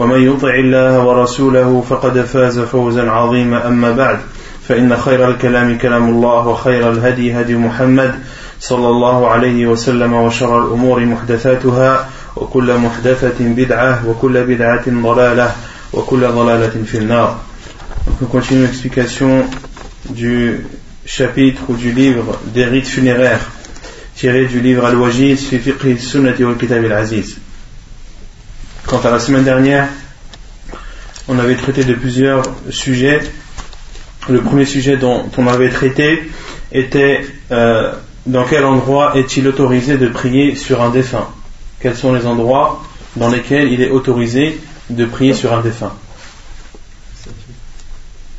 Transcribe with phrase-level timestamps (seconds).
[0.00, 4.18] ومن يطع الله ورسوله فقد فاز فوزا عظيما أما بعد
[4.68, 8.14] فإن خير الكلام كلام الله وخير الهدي هدي محمد
[8.60, 15.52] صلى الله عليه وسلم وشر الأمور محدثاتها وكل محدثة بدعة وكل بدعة ضلالة
[15.92, 17.36] وكل ضلالة في النار
[18.20, 19.44] Donc, l'explication
[20.08, 20.64] du
[21.04, 23.46] chapitre ou du livre des rites funéraires
[24.16, 27.36] tiré du livre Al-Wajiz fi fiqh sunnati wal kitab al-aziz.
[28.90, 29.86] Quant à la semaine dernière,
[31.28, 33.20] on avait traité de plusieurs sujets.
[34.28, 36.28] Le premier sujet dont on avait traité
[36.72, 37.92] était euh,
[38.26, 41.28] dans quel endroit est-il autorisé de prier sur un défunt?
[41.78, 42.82] Quels sont les endroits
[43.14, 45.92] dans lesquels il est autorisé de prier sur un défunt?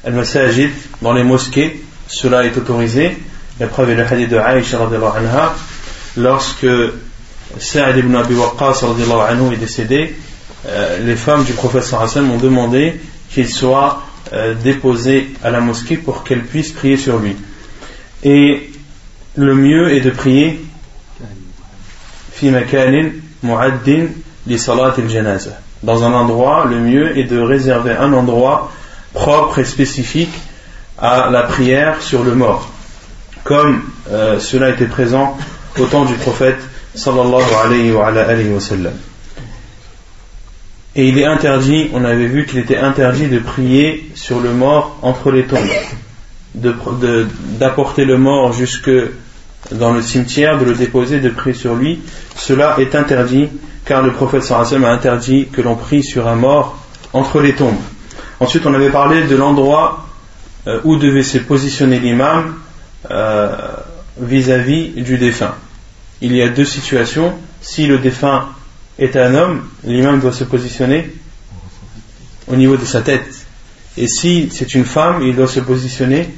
[0.04, 3.18] Al-Masajid, dans les mosquées, cela est autorisé.
[3.58, 5.56] La preuve est le hadith de Aïcha anha,
[6.18, 6.68] lorsque
[7.58, 10.14] Sa'ad ibn Abi Waqqas anhu est décédé,
[10.68, 16.24] euh, les femmes du prophète ont demandé qu'il soit euh, déposé à la mosquée pour
[16.24, 17.36] qu'elles puissent prier sur lui.
[18.24, 18.72] Et
[19.36, 20.60] le mieux est de prier
[25.84, 28.72] dans un endroit, le mieux est de réserver un endroit
[29.14, 30.34] propre et spécifique
[30.98, 32.72] à la prière sur le mort,
[33.44, 35.38] comme euh, cela était présent
[35.80, 36.60] au temps du prophète
[36.96, 38.94] sallallahu alayhi wa, alayhi wa sallam.
[40.96, 44.98] Et il est interdit, on avait vu qu'il était interdit de prier sur le mort
[45.02, 45.60] entre les tombes,
[46.54, 48.92] d'apporter le mort jusque
[49.72, 52.02] dans le cimetière, de le déposer, de prier sur lui.
[52.36, 53.48] Cela est interdit
[53.86, 56.78] car le prophète sallam a interdit que l'on prie sur un mort
[57.14, 57.80] entre les tombes.
[58.40, 60.08] Ensuite, on avait parlé de l'endroit
[60.68, 62.56] euh, où devait se positionner l'imam
[63.10, 63.56] euh,
[64.20, 65.56] vis-à-vis du défunt.
[66.22, 67.34] Il y a deux situations.
[67.62, 68.48] Si le défunt
[69.02, 71.12] est un homme, l'imam doit se positionner
[72.48, 73.46] au niveau de sa tête.
[73.98, 76.30] Et si c'est une femme, il doit se positionner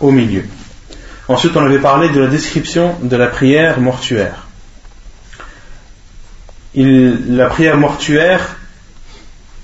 [0.00, 0.44] au milieu.
[1.28, 4.46] Ensuite, on avait parlé de la description de la prière mortuaire.
[6.74, 8.56] la prière mortuaire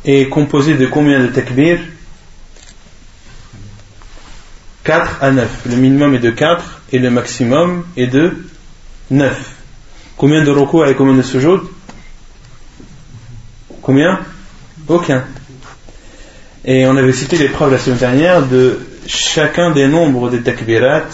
[0.05, 1.81] est composée de combien de takbir?
[4.85, 5.49] 4 à 9.
[5.71, 8.45] Le minimum est de 4 et le maximum est de
[9.11, 9.55] 9.
[10.19, 11.63] Combien de recours et combien de sujoud?
[13.89, 14.21] Combien
[14.87, 15.25] Aucun.
[16.67, 21.05] Et on avait cité les preuves la semaine dernière de chacun des nombres des takbirat,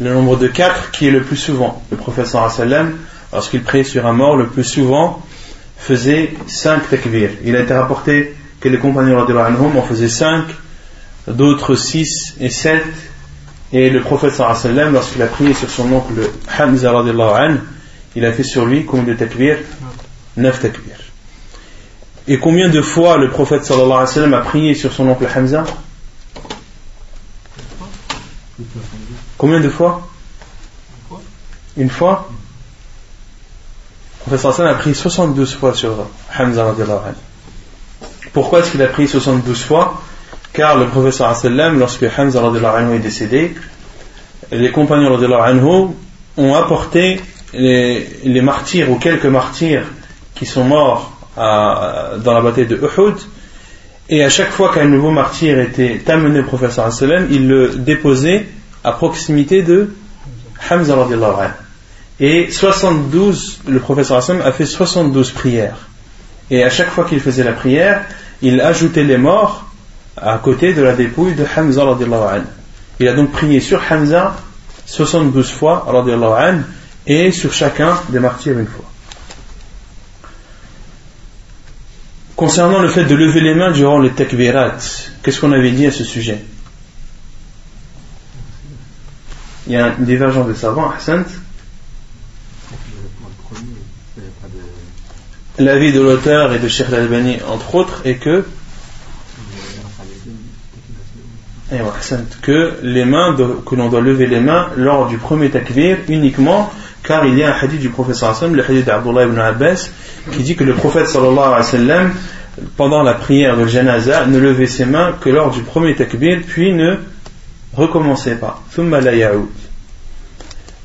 [0.00, 1.82] le nombre de 4 qui est le plus souvent.
[1.90, 2.94] Le professeur sallam,
[3.32, 5.20] lorsqu'il priait sur un mort, le plus souvent
[5.78, 7.30] faisait 5 takbir.
[7.44, 10.44] Il a été rapporté que les compagnons en faisaient 5,
[11.26, 12.84] d'autres 6 et 7.
[13.72, 16.20] Et le prophète sallam, lorsqu'il a prié sur son oncle
[16.56, 16.92] Hamza
[18.14, 19.56] il a fait sur lui combien de takbir
[20.36, 21.05] 9 takbir.
[22.28, 25.26] Et combien de fois le prophète sallallahu alayhi wa sallam a prié sur son oncle
[25.32, 25.64] Hamza?
[29.38, 30.08] Combien de fois?
[31.76, 32.28] Une fois?
[34.26, 35.92] Le prophète sallallahu alayhi wa sallam a prié 72 fois sur
[36.36, 36.74] Hamza
[38.32, 40.02] Pourquoi est-ce qu'il a prié 72 fois?
[40.52, 42.42] Car le prophète sallallahu alayhi wa sallam, lorsque Hamza
[42.92, 43.54] est décédé,
[44.50, 45.16] les compagnons
[46.36, 47.20] ont apporté
[47.52, 49.84] les martyrs ou quelques martyrs
[50.34, 53.16] qui sont morts dans la bataille de Uhud.
[54.08, 56.88] Et à chaque fois qu'un nouveau martyr était amené au professeur
[57.30, 58.46] il le déposait
[58.84, 59.90] à proximité de
[60.70, 60.96] Hamza
[62.20, 65.88] Et 72, le professeur a fait 72 prières.
[66.50, 68.04] Et à chaque fois qu'il faisait la prière,
[68.42, 69.66] il ajoutait les morts
[70.16, 71.84] à côté de la dépouille de Hamza
[73.00, 74.36] Il a donc prié sur Hamza
[74.86, 75.84] 72 fois
[77.06, 78.84] et sur chacun des martyrs une fois.
[82.36, 84.76] Concernant le fait de lever les mains durant les takbirat,
[85.22, 86.44] qu'est-ce qu'on avait dit à ce sujet?
[89.66, 91.24] Il y a une divergence de savants, Hassan.
[95.58, 98.44] L'avis de l'auteur et de Sheikh Al-Albani, entre autres, est que
[102.42, 106.70] que les mains que l'on doit lever les mains lors du premier takbir uniquement
[107.06, 108.16] car il y a un hadith du prophète
[108.52, 109.90] le hadith d'Abdullah ibn Abbas
[110.32, 112.12] qui dit que le prophète sallallahu alayhi wa sallam
[112.76, 116.72] pendant la prière de janaza ne levait ses mains que lors du premier takbir puis
[116.72, 116.96] ne
[117.74, 118.62] recommençait pas.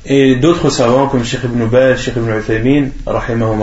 [0.04, 3.62] Et d'autres savants comme Sheikh ibn Baz, Sheikh ibn Uthaymin rahimahum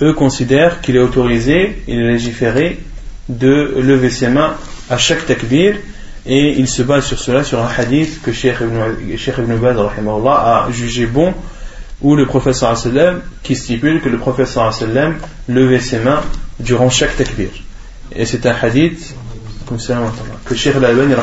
[0.00, 2.80] eux considèrent qu'il est autorisé il est légiféré
[3.28, 4.54] de lever ses mains
[4.90, 5.76] à chaque takbir
[6.24, 9.76] et il se base sur cela, sur un hadith que Sheikh Ibn, Sheikh Ibn Baz
[9.78, 11.34] a jugé bon,
[12.00, 12.76] où le professeur
[13.42, 15.16] qui stipule que le professeur sallam
[15.48, 16.20] levait ses mains
[16.60, 17.48] durant chaque takbir.
[18.14, 19.14] Et c'est un hadith
[20.44, 21.14] que Sheikh Al-Albani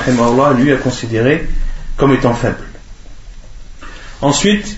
[0.58, 1.48] lui a considéré
[1.96, 2.64] comme étant faible.
[4.22, 4.78] Ensuite,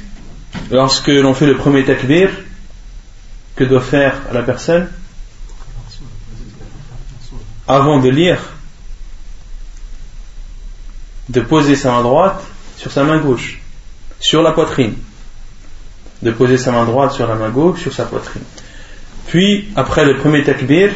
[0.70, 2.30] lorsque l'on fait le premier takbir,
[3.56, 4.88] que doit faire la personne?
[7.68, 8.40] Avant de lire
[11.32, 12.44] de poser sa main droite
[12.78, 13.60] sur sa main gauche,
[14.20, 14.96] sur la poitrine.
[16.22, 18.44] De poser sa main droite sur la main gauche, sur sa poitrine.
[19.28, 20.92] Puis, après le premier takbir,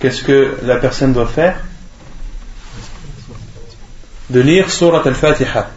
[0.00, 1.60] qu'est-ce que la personne doit faire?
[4.28, 5.70] De lire Surat al-Fatiha.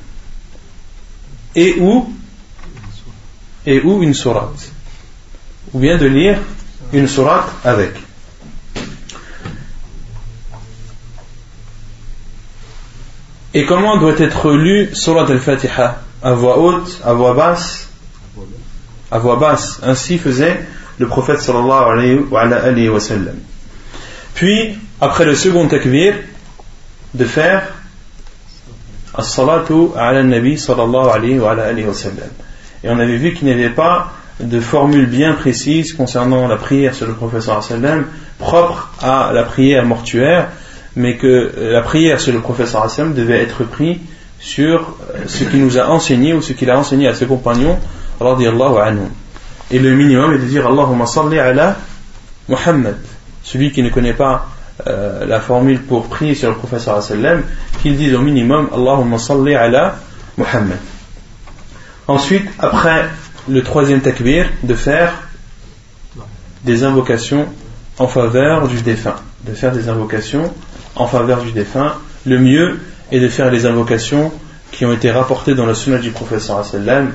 [1.56, 2.12] Et où
[3.66, 4.52] Et où une surat
[5.74, 6.40] Ou bien de lire
[6.94, 7.94] une surat avec.
[13.54, 16.02] Et comment doit être lu Surat al-Fatiha?
[16.22, 17.90] À voix haute, à voix basse?
[19.12, 19.80] À voix basse.
[19.84, 20.60] Ainsi faisait
[21.00, 23.38] le prophète sallallahu alayhi wa sallam.
[24.36, 26.14] Puis, après le second takbir,
[27.14, 27.74] de faire
[29.16, 32.30] As-salatu ala nabi sallallahu alayhi wa sallam.
[32.84, 36.94] Et on avait vu qu'il n'y avait pas de formule bien précise concernant la prière
[36.94, 38.06] sur le prophète sallallahu alayhi wa sallam,
[38.38, 40.50] propre à la prière mortuaire,
[41.00, 43.98] mais que la prière sur le professeur Hassan devait être prise
[44.40, 44.98] sur
[45.28, 47.80] ce qu'il nous a enseigné ou ce qu'il a enseigné à ses compagnons
[49.72, 51.78] et le minimum est de dire Allahumma salli ala
[52.50, 52.98] Muhammad.
[53.44, 54.48] Celui qui ne connaît pas
[54.88, 57.44] euh, la formule pour prier sur le professeur sallam
[57.82, 59.96] qu'il dise au minimum Allahumma salli ala
[60.38, 60.80] Muhammad.
[62.08, 63.06] Ensuite après
[63.48, 65.14] le troisième takbir de faire
[66.66, 67.48] des invocations
[68.00, 69.16] en faveur du défunt.
[69.46, 70.54] De faire des invocations
[70.99, 71.95] en faveur du défunt,
[72.27, 72.79] le mieux
[73.13, 74.33] est de faire les invocations
[74.71, 77.13] qui ont été rapportées dans la sunna du professeur sallam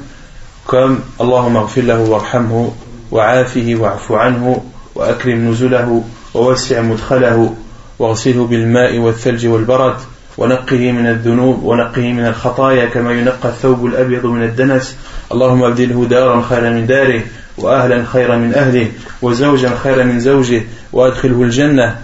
[0.66, 2.72] comme Allahumma ghfir lahu warhamhu
[3.12, 4.58] wa'afihi wa'afu anhu
[4.96, 6.04] wa akrim nuzulahu
[6.34, 7.56] wa wasi' mudkhalahu
[8.00, 9.96] واغسله بالماء والثلج والبرد
[10.38, 14.98] ونقه من الذنوب ونقه من الخطايا كما ينقى الثوب الأبيض من الدنس
[15.32, 17.22] اللهم ابدله دارا خيرا من داره
[17.58, 18.88] وأهلا خيرا من أهله
[19.22, 20.64] وزوجا خيرا من زوجه
[20.94, 21.96] وأدخله الجنة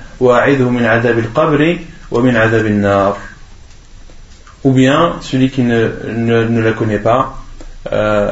[4.62, 7.36] ou bien celui qui ne, ne, la connaît pas
[7.92, 8.30] euh,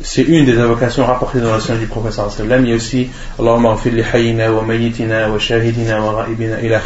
[0.00, 2.64] c'est une des invocations rapportées dans la sunna du prophète sallam.
[2.64, 3.76] Il y a aussi wa wa
[5.38, 6.26] shahidina wa
[6.62, 6.80] ila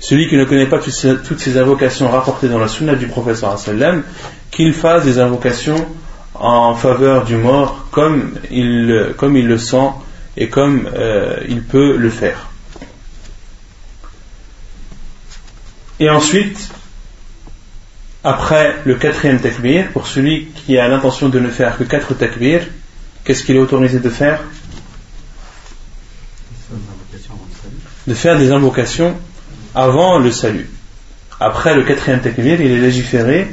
[0.00, 4.02] celui qui ne connaît pas toutes ces invocations rapportées dans la sunna du prophète sallam
[4.50, 5.86] qu'il fasse des invocations
[6.34, 9.90] en faveur du mort comme il, comme il le sent
[10.36, 12.47] et comme euh, il peut le faire
[16.00, 16.68] Et ensuite,
[18.22, 22.62] après le quatrième takbir, pour celui qui a l'intention de ne faire que quatre takbir,
[23.24, 24.40] qu'est-ce qu'il est autorisé de faire?
[28.06, 29.16] De faire des invocations
[29.74, 30.68] avant le salut.
[31.40, 33.48] Après le quatrième takbir, il est légiféré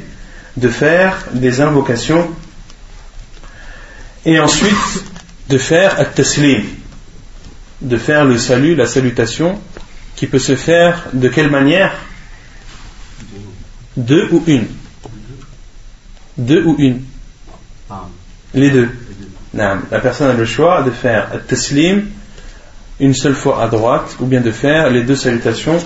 [0.56, 2.30] de faire des invocations
[4.24, 5.04] et ensuite
[5.48, 6.64] de faire at-taslim,
[7.80, 9.60] de faire le salut, la salutation,
[10.16, 11.92] qui peut se faire de quelle manière?
[13.96, 14.66] Deux ou une?
[16.36, 17.02] Deux ou une?
[18.54, 18.90] Les deux.
[19.54, 22.06] La personne a le choix de faire taslim
[23.00, 25.78] une seule fois à droite ou bien de faire les deux salutations,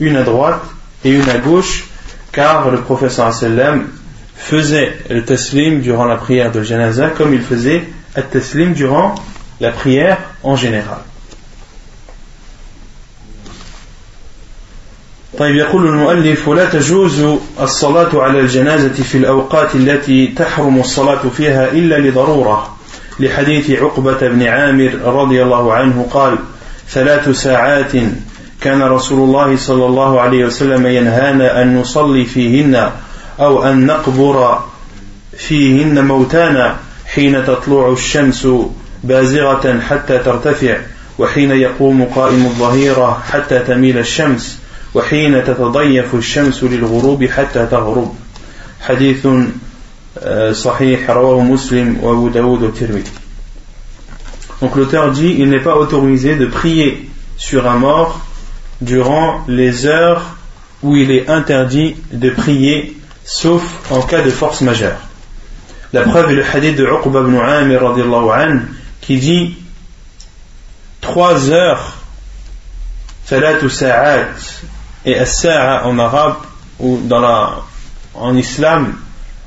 [0.00, 0.62] une à droite
[1.04, 1.86] et une à gauche,
[2.32, 3.88] car le professeur sallam
[4.36, 7.84] faisait le taslim durant la prière de janaza comme il faisait
[8.16, 9.14] le taslim durant
[9.60, 10.98] la prière en général.
[15.38, 21.98] طيب يقول المؤلف ولا تجوز الصلاة على الجنازة في الأوقات التي تحرم الصلاة فيها إلا
[21.98, 22.76] لضرورة.
[23.20, 26.38] لحديث عقبة بن عامر رضي الله عنه قال
[26.88, 27.92] ثلاث ساعات
[28.60, 32.90] كان رسول الله صلى الله عليه وسلم ينهانا أن نصلي فيهن
[33.40, 34.58] أو أن نقبر
[35.36, 36.76] فيهن موتانا
[37.14, 38.48] حين تطلع الشمس
[39.04, 40.76] بازغة حتى ترتفع
[41.18, 44.58] وحين يقوم قائم الظهيرة حتى تميل الشمس.
[44.93, 48.15] وحين تتضيف الشمس للغروب حتى تغرب
[48.81, 49.27] حديث
[50.51, 53.11] صحيح رواه مسلم وابو داود والترمذي
[54.61, 58.21] Donc l'auteur dit il n'est pas autorisé de prier sur un mort
[58.79, 60.37] durant les heures
[60.81, 62.95] où il est interdit de prier
[63.25, 64.99] sauf en cas de force majeure.
[65.91, 68.59] La preuve est le hadith de Uqba ibn Amir an,
[69.01, 69.55] qui dit
[71.01, 71.97] trois heures
[73.25, 74.33] salatu sa'at
[75.04, 76.36] et as-sa'a en arabe
[76.78, 77.62] ou dans la,
[78.14, 78.94] en islam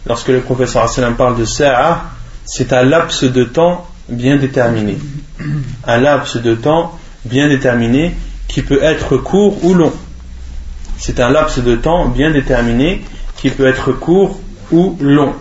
[0.05, 2.05] lorsque le professeur sallam parle de sa'a
[2.46, 4.98] c'est un laps de temps bien déterminé.
[5.86, 8.15] Un laps de temps bien déterminé
[8.48, 9.93] qui peut être court ou long.
[10.98, 13.03] C'est un laps de temps bien déterminé
[13.38, 14.39] qui peut être court
[14.72, 15.34] ou long.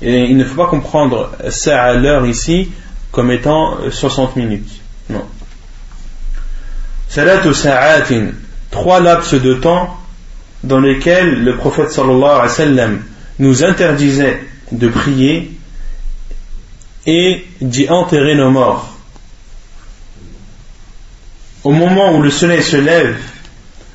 [0.00, 2.70] Et il ne faut pas comprendre sa'a l'heure ici
[3.12, 4.80] comme étant 60 minutes.
[5.10, 5.24] Non.
[7.08, 8.30] Salatu sa'atin
[8.74, 9.96] trois laps de temps
[10.64, 13.02] dans lesquels le prophète sallallahu alayhi wa sallam
[13.38, 15.52] nous interdisait de prier
[17.06, 18.92] et d'y enterrer nos morts.
[21.62, 23.16] Au moment où le soleil se lève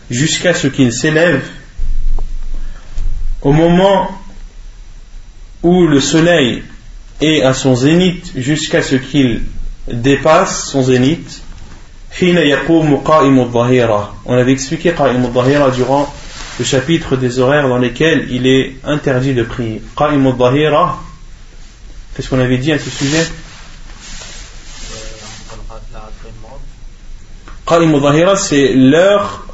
[0.09, 1.45] jusqu'à ce qu'il s'élève,
[3.41, 4.09] au moment
[5.62, 6.63] où le soleil
[7.19, 9.41] est à son zénith jusqu'à ce qu'il
[9.91, 11.41] dépasse son zénith,
[14.25, 14.94] on avait expliqué
[15.72, 16.13] durant
[16.58, 19.82] le chapitre des horaires dans lesquels il est interdit de prier.
[22.16, 23.25] Qu'est-ce qu'on avait dit à ce sujet?
[28.38, 29.46] c'est l'heure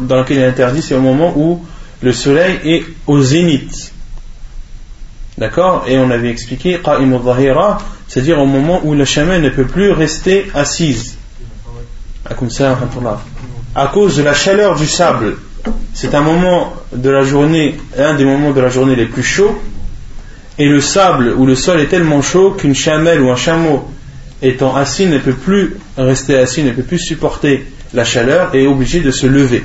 [0.00, 1.64] dans laquelle il est interdit, c'est au moment où
[2.02, 3.92] le soleil est au zénith.
[5.38, 5.84] D'accord?
[5.86, 6.78] Et on avait expliqué
[8.08, 11.16] c'est-à-dire au moment où le chemin ne peut plus rester assise
[12.28, 15.36] à cause de la chaleur du sable.
[15.94, 19.60] C'est un moment de la journée, un des moments de la journée les plus chauds,
[20.58, 23.88] et le sable ou le sol est tellement chaud qu'une chamelle ou un chameau
[24.42, 28.66] étant assis ne peut plus rester assis, ne peut plus supporter la chaleur et est
[28.66, 29.64] obligé de se lever.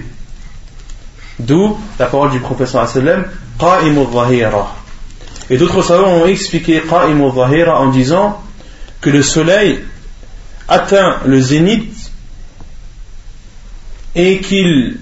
[1.39, 3.25] D'où la parole du professeur sallam
[5.49, 8.41] Et d'autres savants ont expliqué en disant
[9.01, 9.79] que le soleil
[10.67, 12.11] atteint le zénith
[14.17, 14.97] et qu'il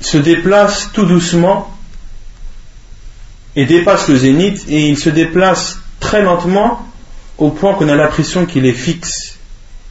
[0.00, 1.72] se déplace tout doucement
[3.54, 6.84] et dépasse le zénith et il se déplace très lentement
[7.38, 9.38] au point qu'on a l'impression qu'il est fixe,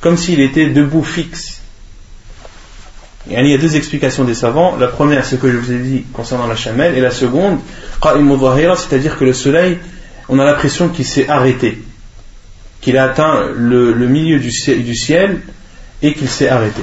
[0.02, 1.62] comme s'il était debout fixe.
[3.30, 4.76] il y a deux explications des savants.
[4.76, 7.60] La première, ce que je vous ai dit concernant la chamelle, et la seconde,
[8.04, 9.80] c'est-à-dire que le soleil,
[10.28, 11.82] on a l'impression qu'il s'est arrêté,
[12.82, 15.42] qu'il a atteint le, milieu du ciel
[16.02, 16.82] et qu'il s'est arrêté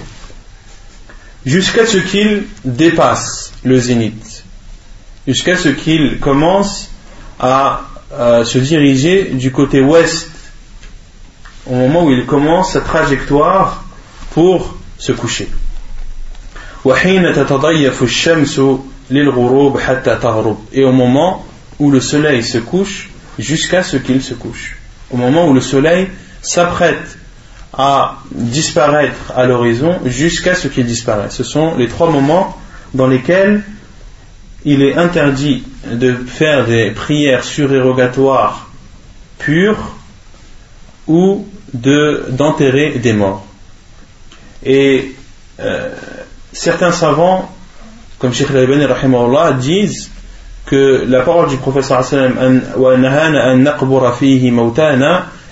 [1.47, 4.45] jusqu'à ce qu'il dépasse le zénith,
[5.27, 6.91] jusqu'à ce qu'il commence
[7.39, 7.83] à,
[8.45, 10.31] se diriger du côté ouest,
[11.67, 13.85] au moment où il commence sa trajectoire
[14.31, 15.49] pour se coucher.
[20.73, 21.45] Et au moment
[21.79, 24.77] où le soleil se couche, jusqu'à ce qu'il se couche.
[25.11, 26.09] Au moment où le soleil
[26.43, 27.19] s'apprête
[27.79, 31.35] à disparaître à l'horizon jusqu'à ce qu'il disparaisse.
[31.35, 32.57] Ce sont les trois moments
[32.95, 33.63] dans lesquels
[34.65, 38.69] il est interdit de faire des prières surérogatoires
[39.39, 39.95] pures
[41.07, 43.47] ou d'enterrer des morts.
[44.65, 45.15] Et
[45.61, 45.91] euh,
[46.53, 47.53] certains savants,
[48.19, 50.11] comme Sheikh al disent
[50.65, 52.63] que la parole du professeur sallam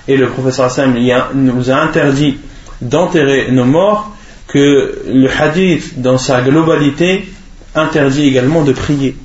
[0.09, 0.95] et le professeur Hassan
[1.35, 2.39] nous a interdit
[2.81, 4.11] d'enterrer nos morts,
[4.47, 7.29] que le hadith dans sa globalité
[7.75, 9.17] interdit également de prier.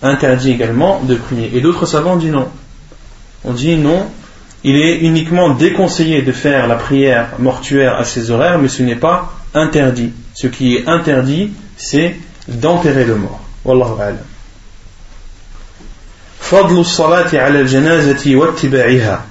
[0.00, 1.50] Interdit également de prier.
[1.54, 2.48] Et d'autres savants disent non.
[3.44, 4.06] On dit non,
[4.64, 8.96] il est uniquement déconseillé de faire la prière mortuaire à ces horaires, mais ce n'est
[8.96, 10.12] pas interdit.
[10.34, 12.16] Ce qui est interdit, c'est
[12.48, 13.40] d'enterrer le mort.
[13.64, 14.16] Wallahu.
[16.52, 19.24] فضل الصلاة على الجنازة واتباعها.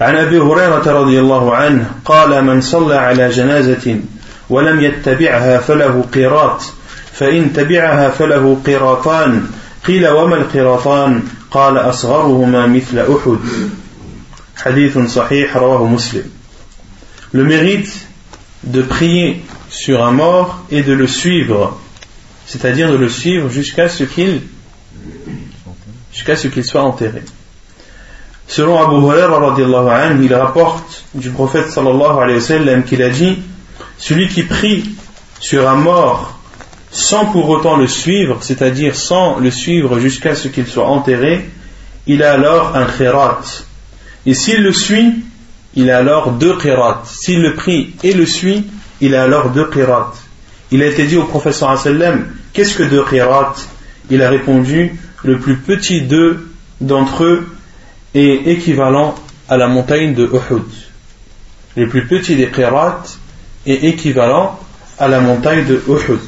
[0.00, 4.00] عن أبي هريرة رضي الله عنه قال من صلى على جنازة
[4.50, 6.62] ولم يتبعها فله قيراط
[7.12, 9.46] فإن تبعها فله قيراطان
[9.86, 13.38] قيل وما القيراطان؟ قال أصغرهما مثل أحد.
[14.56, 16.24] حديث صحيح رواه مسلم.
[17.32, 18.06] Le mérite
[18.62, 21.80] de prier sur un mort et de le suivre.
[22.46, 24.42] C'est-à-dire de le suivre jusqu'à ce qu'il
[26.12, 27.22] jusqu'à ce qu'il soit enterré.
[28.48, 33.38] Selon Abu Hurairah, il rapporte du prophète sallallahu alayhi wa sallam qu'il a dit
[33.98, 34.94] Celui qui prie
[35.40, 36.38] sur un mort
[36.90, 41.50] sans pour autant le suivre, c'est-à-dire sans le suivre jusqu'à ce qu'il soit enterré,
[42.06, 43.40] il a alors un khirat.
[44.24, 45.24] Et s'il le suit,
[45.74, 47.02] il a alors deux khirat.
[47.04, 48.64] S'il le prie et le suit,
[49.00, 50.14] il a alors deux khirat.
[50.70, 53.54] Il a été dit au prophète sallam Qu'est-ce que deux khirat
[54.08, 56.48] Il a répondu Le plus petit d'eux
[56.80, 57.46] d'entre eux
[58.14, 59.14] est équivalent
[59.46, 60.64] à la montagne de Uhud.
[61.76, 63.02] Le plus petit des qirats
[63.66, 64.58] est équivalent
[64.98, 66.18] à la montagne de Uhud.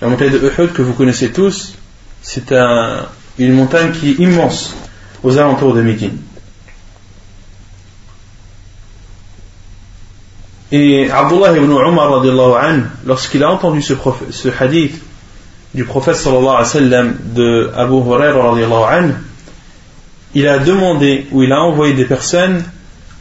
[0.00, 1.74] La montagne de Uhud que vous connaissez tous,
[2.22, 2.54] c'est
[3.40, 4.72] une montagne qui est immense
[5.24, 6.16] aux alentours de Médine.
[10.74, 12.24] Et Abdullah ibn Umar,
[13.04, 13.92] lorsqu'il a entendu ce,
[14.58, 15.02] hadith
[15.74, 19.02] du prophète sallallahu alayhi wa sallam de Abu Hurairah,
[20.34, 22.64] il a demandé ou il a envoyé des personnes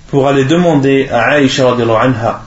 [0.10, 2.44] pour aller demander à Aïcha anha.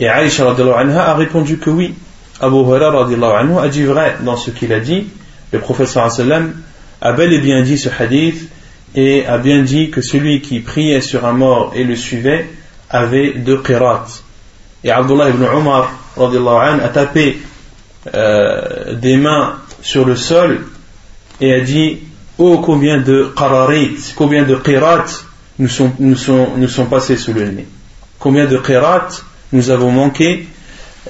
[0.00, 1.94] Et Aïcha anha a répondu que oui.
[2.40, 3.06] Abu Hurairah
[3.62, 5.06] a dit vrai dans ce qu'il a dit.
[5.52, 5.94] Le prophète
[7.02, 8.48] a bel et bien dit ce hadith
[8.94, 12.48] et a bien dit que celui qui priait sur un mort et le suivait
[12.92, 14.06] avait deux qirats.
[14.84, 17.38] Et Abdullah ibn Omar an, a tapé
[18.14, 20.66] euh, des mains sur le sol
[21.40, 21.98] et a dit
[22.38, 25.04] Oh, combien de qararit, combien de qirats
[25.58, 27.66] nous sont, passés sous le nez.
[28.18, 29.08] Combien de qirats
[29.52, 30.46] nous avons manqué.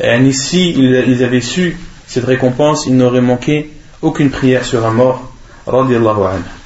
[0.00, 3.70] Et ici, ils, avaient su cette récompense, ils n'auraient manqué
[4.00, 5.32] aucune prière sur un mort.
[5.66, 6.61] Radiallahu anhu.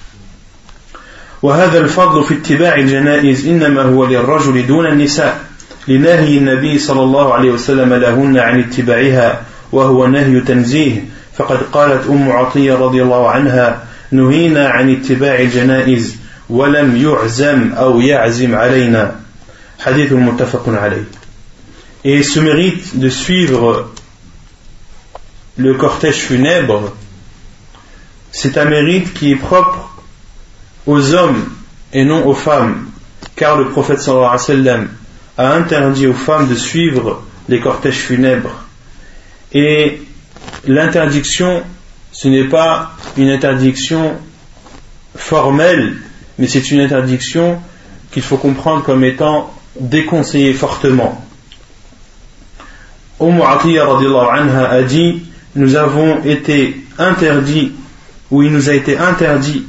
[1.42, 5.40] وهذا الفضل في اتباع الجنائز إنما هو للرجل دون النساء
[5.88, 11.04] لنهي النبي صلى الله عليه وسلم لهن عن اتباعها وهو نهي تنزيه.
[11.36, 16.16] فقد قالت أم عطية رضي الله عنها نهينا عن اتباع الجنائز
[16.50, 19.20] ولم يعزم أو يعزم علينا.
[19.78, 21.04] حديث متفق عليه.
[22.04, 23.90] Et ce mérite de suivre
[25.56, 26.92] le cortège funèbre
[28.30, 29.85] c'est un mérite qui est propre
[30.86, 31.44] aux hommes
[31.92, 32.86] et non aux femmes
[33.34, 34.84] car le prophète sallallahu alayhi wa
[35.38, 38.64] a interdit aux femmes de suivre les cortèges funèbres
[39.52, 40.00] et
[40.66, 41.62] l'interdiction
[42.16, 44.14] ce n'est pas une interdiction
[45.16, 45.96] formelle,
[46.38, 47.60] mais c'est une interdiction
[48.10, 51.22] qu'il faut comprendre comme étant déconseillée fortement.
[53.20, 55.24] Umm anha a dit
[55.56, 57.72] Nous avons été interdits,
[58.30, 59.66] ou il nous a été interdit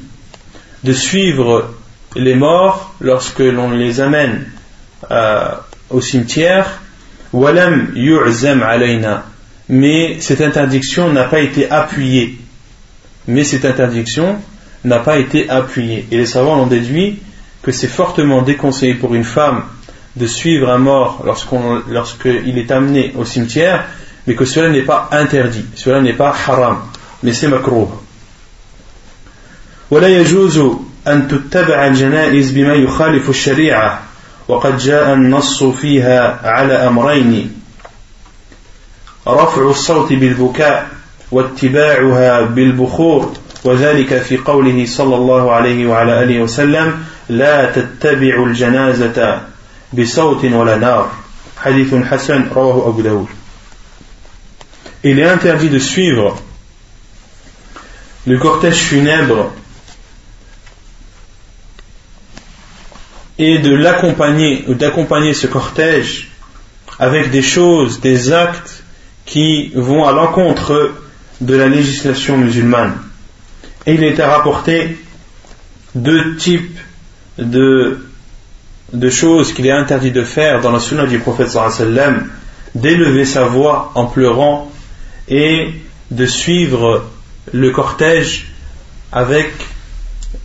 [0.84, 1.74] de suivre
[2.16, 4.46] les morts lorsque l'on les amène
[5.12, 5.50] euh,
[5.90, 6.82] au cimetière.
[7.34, 9.26] Walam yu'zam alayna
[9.70, 12.38] mais cette interdiction n'a pas été appuyée.
[13.28, 14.38] Mais cette interdiction
[14.86, 16.08] n'a pas été appuyée.
[16.12, 17.20] Et les savants ont déduit
[17.62, 19.64] que c'est fortement déconseillé pour une femme
[20.16, 23.86] de suivre un mort lorsqu'il est amené au cimetière,
[24.26, 26.80] mais que cela n'est pas interdit, cela n'est pas haram,
[27.24, 27.88] mais c'est makruh.
[29.92, 30.62] ولا يجوز
[31.08, 34.02] أن تتبع الجنائز بما يخالف الشريعة
[34.48, 37.62] وقد جاء النص فيها على أمرين.
[39.28, 40.90] رفع الصوت بالبكاء
[41.32, 49.42] واتباعها بالبخور وذلك في قوله صلى الله عليه وعلى آله وسلم لا تتبع الجنازة
[49.94, 51.12] بصوت ولا نار
[51.58, 53.28] حديث حسن رواه أبو داود.
[55.04, 56.36] Il est interdit de suivre
[58.26, 59.52] le cortège funèbre
[63.40, 66.30] et de l'accompagner ou d'accompagner ce cortège
[67.00, 68.84] avec des choses, des actes
[69.26, 70.92] qui vont à l'encontre
[71.42, 72.98] de la législation musulmane.
[73.86, 74.98] Et il est à rapporter
[75.94, 76.80] deux types
[77.38, 78.00] de,
[78.94, 82.28] de choses qu'il est interdit de faire dans la sunna du prophète sallam,
[82.74, 84.72] d'élever sa voix en pleurant
[85.28, 85.70] et
[86.10, 87.06] de suivre
[87.52, 88.48] le cortège
[89.12, 89.52] avec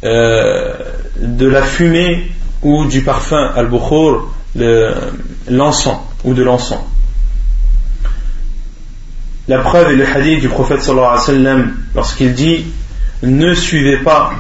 [0.05, 0.75] euh,
[1.17, 2.31] de la fumée
[2.63, 4.29] ou du parfum al-bukhur,
[5.49, 6.85] l'encens ou de l'encens.
[9.49, 11.65] La preuve est le hadith du prophète sallallahu alayhi wa
[11.97, 12.65] lorsqu'il dit
[13.23, 14.33] ne suivez pas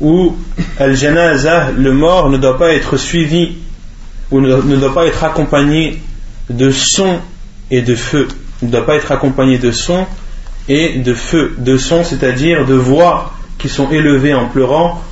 [0.00, 0.36] ou
[0.78, 3.56] al-janaza, le mort ne doit pas être suivi
[4.30, 6.00] ou ne doit pas être accompagné
[6.48, 7.18] de son
[7.70, 8.28] et de feu.
[8.62, 10.06] Il ne doit pas être accompagné de son
[10.68, 11.54] et de feu.
[11.58, 15.02] De son, c'est-à-dire de voix qui sont élevées en pleurant,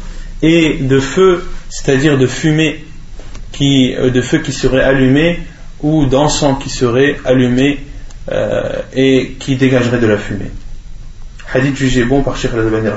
[0.42, 2.83] et de feu, c'est-à-dire de fumée
[3.51, 5.39] qui, euh, de feu qui serait allumé
[5.81, 7.79] ou d'encens qui serait allumé
[8.31, 10.51] euh, et qui dégagerait de la fumée.
[11.53, 12.89] Hadith jugé bon par Sheikh Al-Albani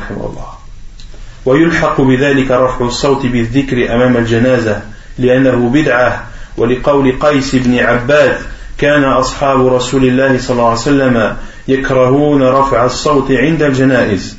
[1.46, 4.82] ويلحق بذلك رفع الصوت بالذكر أمام الجنازة
[5.18, 8.36] لأنه بدعة ولقول قيس بن عباد
[8.78, 11.36] كان أصحاب رسول الله صلى الله عليه وسلم
[11.68, 14.36] يكرهون رفع الصوت عند الجنائز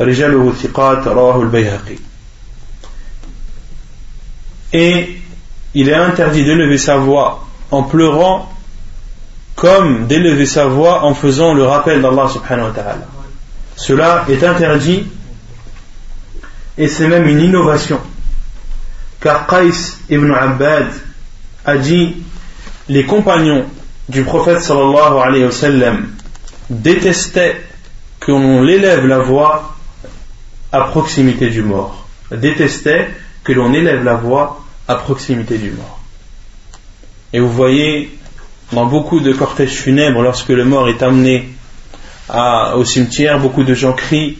[0.00, 1.96] رجاله الثقات رواه البيهقي
[4.73, 5.21] et
[5.73, 8.51] il est interdit d'élever sa voix en pleurant
[9.55, 13.07] comme d'élever sa voix en faisant le rappel d'Allah subhanahu wa ta'ala.
[13.75, 15.05] Cela est interdit
[16.77, 17.99] et c'est même une innovation.
[19.19, 20.87] Car Qais ibn Abbad
[21.65, 22.15] a dit
[22.87, 23.65] les compagnons
[24.07, 25.93] du prophète sallallahu alayhi wa
[26.69, 27.61] détestaient
[28.23, 29.75] qu'on élève la voix
[30.71, 32.05] à proximité du mort.
[32.31, 33.09] Détestaient
[33.47, 35.99] que l'on élève la voix à proximité du mort.
[37.31, 38.11] Et vous voyez,
[38.73, 41.47] dans beaucoup de cortèges funèbres, lorsque le mort est amené
[42.29, 44.37] au cimetière, beaucoup de gens crient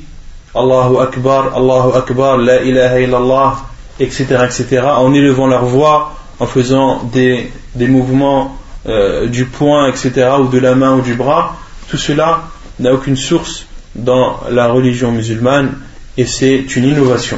[0.54, 3.56] Allahu Akbar, Allahu Akbar, La ilaha illallah,
[4.02, 10.48] etc., etc., en élevant leur voix, en faisant des, mouvements euh, du poing, etc., ou
[10.48, 11.56] de la main ou du bras.
[11.88, 12.44] Tout cela
[12.80, 15.78] n'a aucune source dans la religion musulmane
[16.18, 17.38] et c'est une innovation.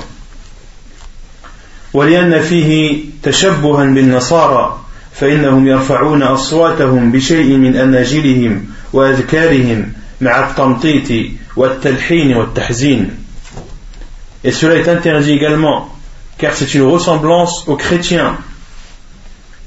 [1.93, 4.81] ولأن فيه تشبها بالنصارى
[5.13, 13.11] فإنهم يرفعون أصواتهم بشيء من أناجلهم وأذكارهم مع التمطيط والتلحين والتحزين
[14.45, 15.89] Et cela est interdit également,
[16.37, 18.37] car c'est une ressemblance aux chrétiens.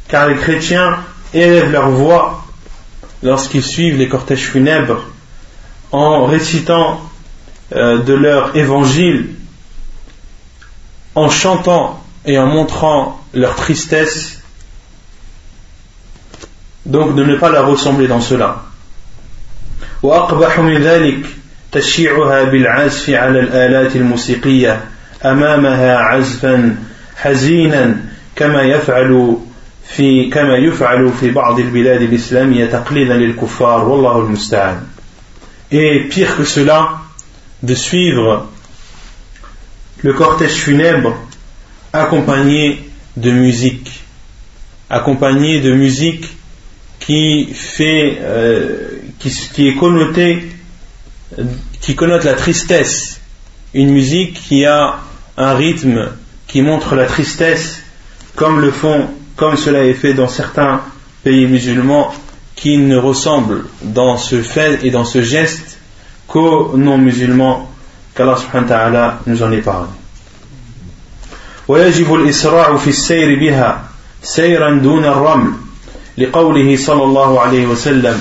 [0.07, 0.99] Car les chrétiens
[1.33, 2.45] élèvent leur voix
[3.23, 5.01] lorsqu'ils suivent les cortèges funèbres
[5.91, 7.01] en récitant
[7.75, 9.29] euh, de leur évangile,
[11.15, 14.41] en chantant et en montrant leur tristesse,
[16.85, 18.63] donc de ne pas la ressembler dans cela.
[20.03, 21.25] وأقبح من ذلك
[21.71, 24.81] تشيعها بالعزف على الآلات الموسيقية
[25.25, 26.75] أمامها عزفا
[27.15, 27.97] حزينا
[28.35, 29.37] كما يفعل
[29.87, 34.81] في كما يفعل في بعض البلاد الإسلامية تقليدا للكفار والله المستعان.
[35.71, 36.99] Et pire que cela,
[37.63, 38.47] de suivre
[40.03, 41.15] le cortège funèbre
[41.92, 42.82] accompagné
[43.16, 44.02] de musique,
[44.88, 46.26] accompagné de musique
[46.98, 50.48] qui fait, euh, qui, est connotée,
[51.80, 53.20] qui connote la tristesse,
[53.74, 54.98] une musique qui a
[55.36, 56.10] un rythme
[56.46, 57.82] qui montre la tristesse,
[58.36, 60.82] comme le font, comme cela est fait dans certains
[61.24, 62.12] pays musulmans,
[62.54, 65.78] qui ne ressemblent dans ce fait et dans ce geste
[66.28, 67.68] qu'aux non-musulmans
[68.14, 70.01] qu'Allah subhanahu wa ta'ala nous en parlé.
[71.72, 73.84] ويجب الإسراع في السير بها
[74.22, 75.52] سيرا دون الرمل
[76.18, 78.20] لقوله صلى الله عليه وسلم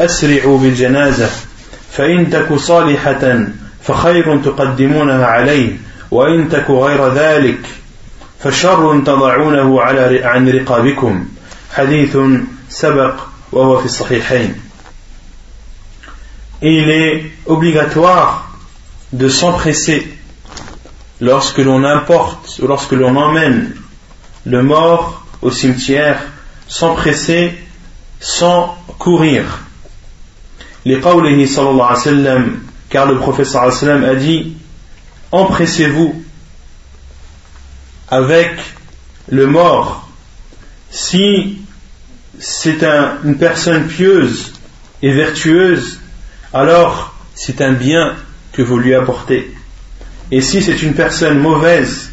[0.00, 1.30] أسرعوا بالجنازة
[1.92, 3.46] فإن تك صالحة
[3.82, 5.76] فخير تقدمونها عليه
[6.10, 7.58] وإن تك غير ذلك
[8.40, 11.24] فشر تضعونه على عن رقابكم
[11.74, 12.16] حديث
[12.68, 13.14] سبق
[13.52, 14.54] وهو في الصحيحين.
[16.62, 18.50] Il est obligatoire
[19.12, 20.15] de s'empresser
[21.20, 23.74] lorsque l'on importe ou lorsque l'on emmène
[24.44, 26.20] le mort au cimetière
[26.68, 27.54] s'empresser
[28.20, 29.44] sans courir.
[30.84, 34.56] Les qawlihi sallallahu alayhi wa sallam, car le prophète sallallahu alayhi a dit
[35.32, 36.22] Empressez-vous
[38.08, 38.52] avec
[39.28, 40.08] le mort.
[40.90, 41.60] Si
[42.38, 44.52] c'est un, une personne pieuse
[45.02, 45.98] et vertueuse,
[46.52, 48.14] alors c'est un bien
[48.52, 49.52] que vous lui apportez.
[50.31, 52.09] Et si c'est une personne mauvaise,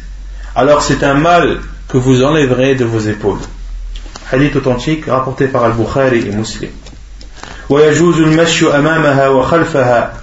[0.55, 3.39] alors c'est un mal que vous enlèverez de vos épaules.
[4.31, 6.69] Hadith authentique rapporté par Al-Bukhari et Muslim.
[7.69, 10.13] ويجوز المشي أمامها وخلفها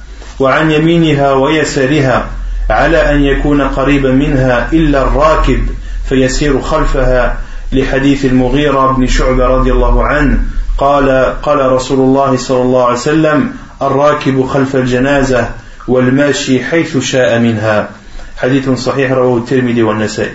[0.41, 2.27] وعن يمينها ويسارها
[2.71, 5.67] على أن يكون قريبا منها إلا الراكب
[6.09, 7.39] فيسير خلفها
[7.73, 10.41] لحديث المغيرة بن شعبة رضي الله عنه
[10.79, 13.53] قال قال رسول الله صلى الله عليه وسلم
[13.83, 15.51] الراكب خلف الجنازة
[15.89, 17.91] والماشي حيث شاء منها
[18.37, 20.35] حديث صحيح رواه الترمذي والنسائي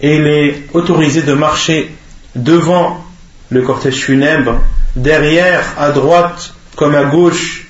[0.00, 1.90] Et il est autorisé de marcher
[2.36, 3.04] devant
[3.50, 4.62] le cortège funèbre,
[4.94, 7.66] derrière, à droite comme à gauche,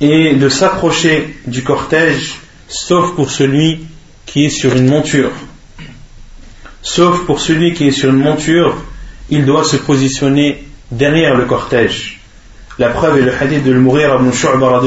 [0.00, 2.34] et de s'approcher du cortège,
[2.68, 3.86] sauf pour celui
[4.26, 5.32] qui est sur une monture.
[6.82, 8.76] Sauf pour celui qui est sur une monture,
[9.30, 12.17] il doit se positionner derrière le cortège.
[12.79, 14.81] La preuve est le hadith de Mourir ibn Shu'ba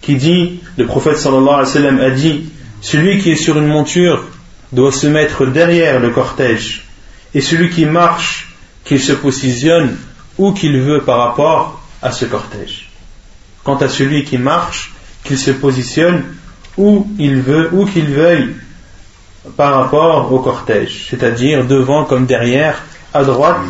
[0.00, 2.46] qui dit, le prophète sallallahu alayhi wa a dit,
[2.80, 4.24] celui qui est sur une monture
[4.72, 6.84] doit se mettre derrière le cortège,
[7.32, 8.52] et celui qui marche,
[8.84, 9.96] qu'il se positionne
[10.36, 12.90] où qu'il veut par rapport à ce cortège.
[13.62, 16.24] Quant à celui qui marche, qu'il se positionne
[16.76, 18.50] où il veut, où qu'il veuille
[19.56, 22.82] par rapport au cortège, c'est-à-dire devant comme derrière,
[23.14, 23.60] à droite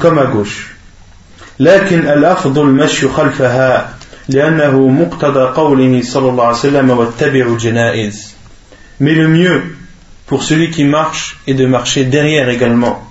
[0.00, 0.77] comme à gauche.
[1.59, 3.95] لكن الأفضل المشي خلفها
[4.29, 8.33] لأنه مقتضى قوله صلى الله عليه وسلم واتبعوا الجنائز
[8.99, 9.75] Mais le mieux
[10.27, 13.03] pour celui qui marche est de marcher derrière également.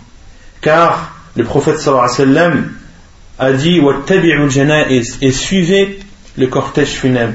[0.61, 2.73] Car le prophète sallallahu alayhi wa sallam
[3.39, 5.99] a dit واتبعوا الجنائز et suivez
[6.37, 7.35] le cortège funèbre.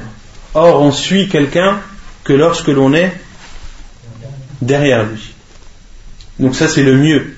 [0.54, 1.78] Or on suit quelqu'un
[2.24, 3.12] que lorsque l'on est
[4.60, 5.34] derrière lui.
[6.40, 7.31] Donc ça c'est le mieux.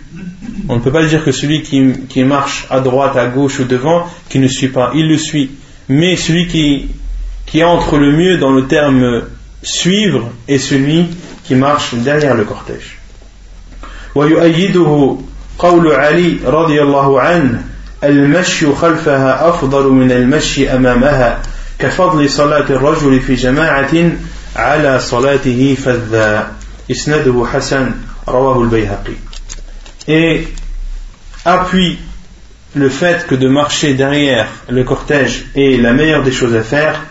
[0.69, 3.65] On ne peut pas dire que celui qui, qui, marche à droite, à gauche ou
[3.65, 5.51] devant, qui ne suit pas, il le suit.
[5.89, 6.89] Mais celui qui,
[7.47, 9.23] qui entre le mieux dans le terme
[9.63, 11.07] suivre est celui
[11.45, 12.97] qui marche derrière le cortège.
[14.15, 15.19] ويؤيده
[15.59, 17.63] قول علي رضي الله عنه
[18.05, 21.43] المشي خلفها أفضل من المشي أمامها
[21.79, 24.13] كفضل صلاة الرجل في جماعة
[24.57, 26.53] على صلاته فذا
[26.91, 27.91] إسناده حسن
[28.29, 29.15] رواه البيهقي
[30.08, 30.48] et
[31.44, 32.00] appuie
[32.76, 37.02] le fait que de marcher derrière le cortège est la meilleure des choses à faire,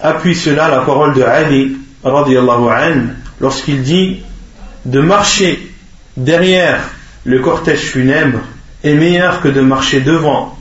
[0.00, 1.76] appuie cela la parole de Ali
[3.40, 4.22] lorsqu'il dit
[4.84, 5.72] de marcher
[6.16, 6.80] derrière
[7.24, 8.38] le cortège funèbre
[8.84, 10.56] est meilleur que de marcher devant,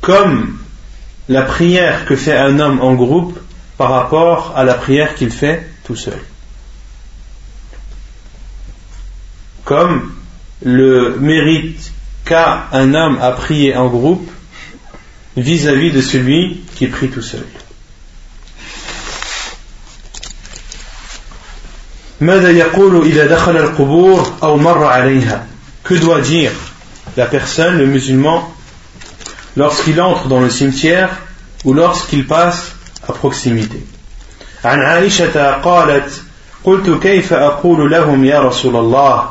[0.00, 0.58] comme
[1.28, 3.38] la prière que fait un homme en groupe
[3.76, 6.18] par rapport à la prière qu'il fait tout seul
[10.63, 11.91] le mérite
[12.25, 14.29] qu'a un homme à prier en groupe
[15.37, 17.45] vis-à-vis de celui qui prie tout seul.
[25.83, 26.51] Que doit dire
[27.17, 28.53] la personne, le musulman,
[29.55, 31.09] lorsqu'il entre dans le cimetière
[31.63, 32.71] ou lorsqu'il passe
[33.07, 33.83] à proximité
[34.65, 36.21] عن عائشة قالت
[36.63, 39.29] قلت كيف أقول لهم يا رسول الله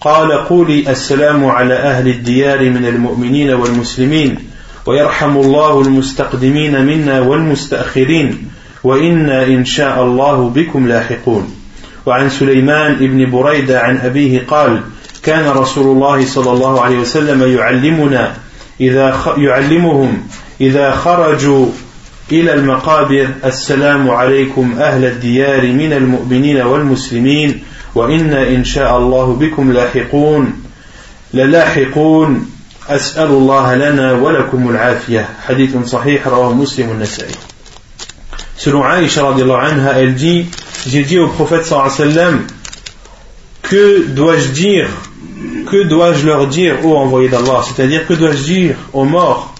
[0.00, 4.38] قال قولي السلام على أهل الديار من المؤمنين والمسلمين
[4.86, 8.48] ويرحم الله المستقدمين منا والمستأخرين
[8.84, 11.54] وإنا إن شاء الله بكم لاحقون.
[12.06, 14.80] وعن سليمان بن بريدة عن أبيه قال
[15.22, 18.32] كان رسول الله صلى الله عليه وسلم يعلمنا
[18.80, 20.22] إذا يعلمهم
[20.60, 21.66] إذا خرجوا
[22.32, 27.62] إلى المقابر السلام عليكم أهل الديار من المؤمنين والمسلمين
[27.98, 30.52] وإنا إن شاء الله بكم لاحقون
[31.34, 32.50] للاحقون
[32.88, 37.34] أسأل الله لنا ولكم العافية حديث صحيح رواه مسلم النسائي
[38.56, 40.46] Selon Aïcha anha, elle dit
[40.86, 42.44] J'ai dit au prophète sallam
[43.62, 44.88] Que dois-je dire
[45.70, 49.54] Que dois-je leur dire, ô envoyé d'Allah C'est-à-dire, que dois-je dire aux morts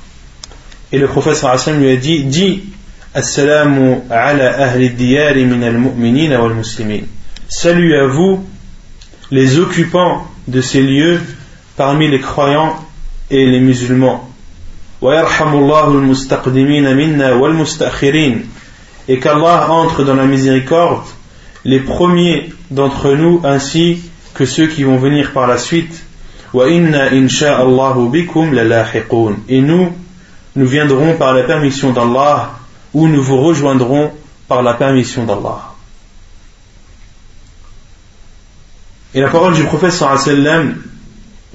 [0.90, 2.64] Et le prophète sallam lui a dit Dis
[3.14, 7.02] Assalamu ala ahli diyari min al-mu'minina wal muslimin
[7.50, 8.44] Salut à vous,
[9.30, 11.18] les occupants de ces lieux
[11.78, 12.76] parmi les croyants
[13.30, 14.28] et les musulmans.
[19.08, 21.06] Et qu'Allah entre dans la miséricorde
[21.64, 24.02] les premiers d'entre nous ainsi
[24.34, 26.04] que ceux qui vont venir par la suite.
[26.54, 26.80] Et
[29.62, 29.92] nous,
[30.54, 32.50] nous viendrons par la permission d'Allah
[32.92, 34.10] ou nous vous rejoindrons
[34.48, 35.67] par la permission d'Allah.
[39.14, 40.82] Et la parole du prophète sallam,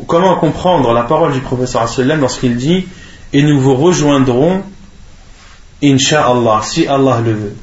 [0.07, 2.87] comment comprendre la parole du prophète sallam lorsqu'il dit
[3.31, 4.63] et nous vous rejoindrons
[5.83, 7.55] insha'Allah si Allah le veut.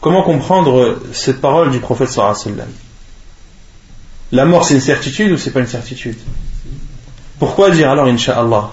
[0.00, 2.68] Comment comprendre cette parole du prophète sallam?
[4.32, 6.18] La mort c'est une certitude ou c'est pas une certitude?
[7.38, 8.70] Pourquoi dire alors insha'Allah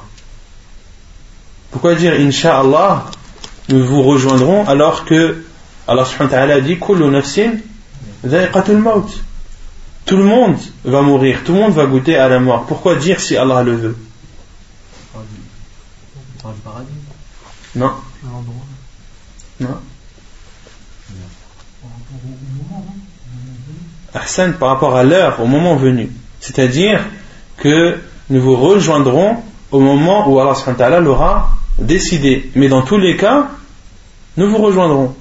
[1.72, 3.06] Pourquoi dire insha'Allah
[3.70, 5.44] nous vous rejoindrons alors que
[5.88, 7.54] Allah subhanahu wa ta'ala dit kullu nafsin
[10.08, 12.66] tout le monde va mourir, tout le monde va goûter à la mort.
[12.66, 13.98] Pourquoi dire si Allah le veut?
[17.76, 17.92] Non.
[19.60, 19.78] Non.
[24.60, 26.10] Par rapport à l'heure, au moment venu.
[26.40, 27.02] C'est-à-dire
[27.58, 28.00] que
[28.30, 32.50] nous vous rejoindrons au moment où Allah l'aura décidé.
[32.56, 33.50] Mais dans tous les cas,
[34.38, 35.16] nous vous rejoindrons.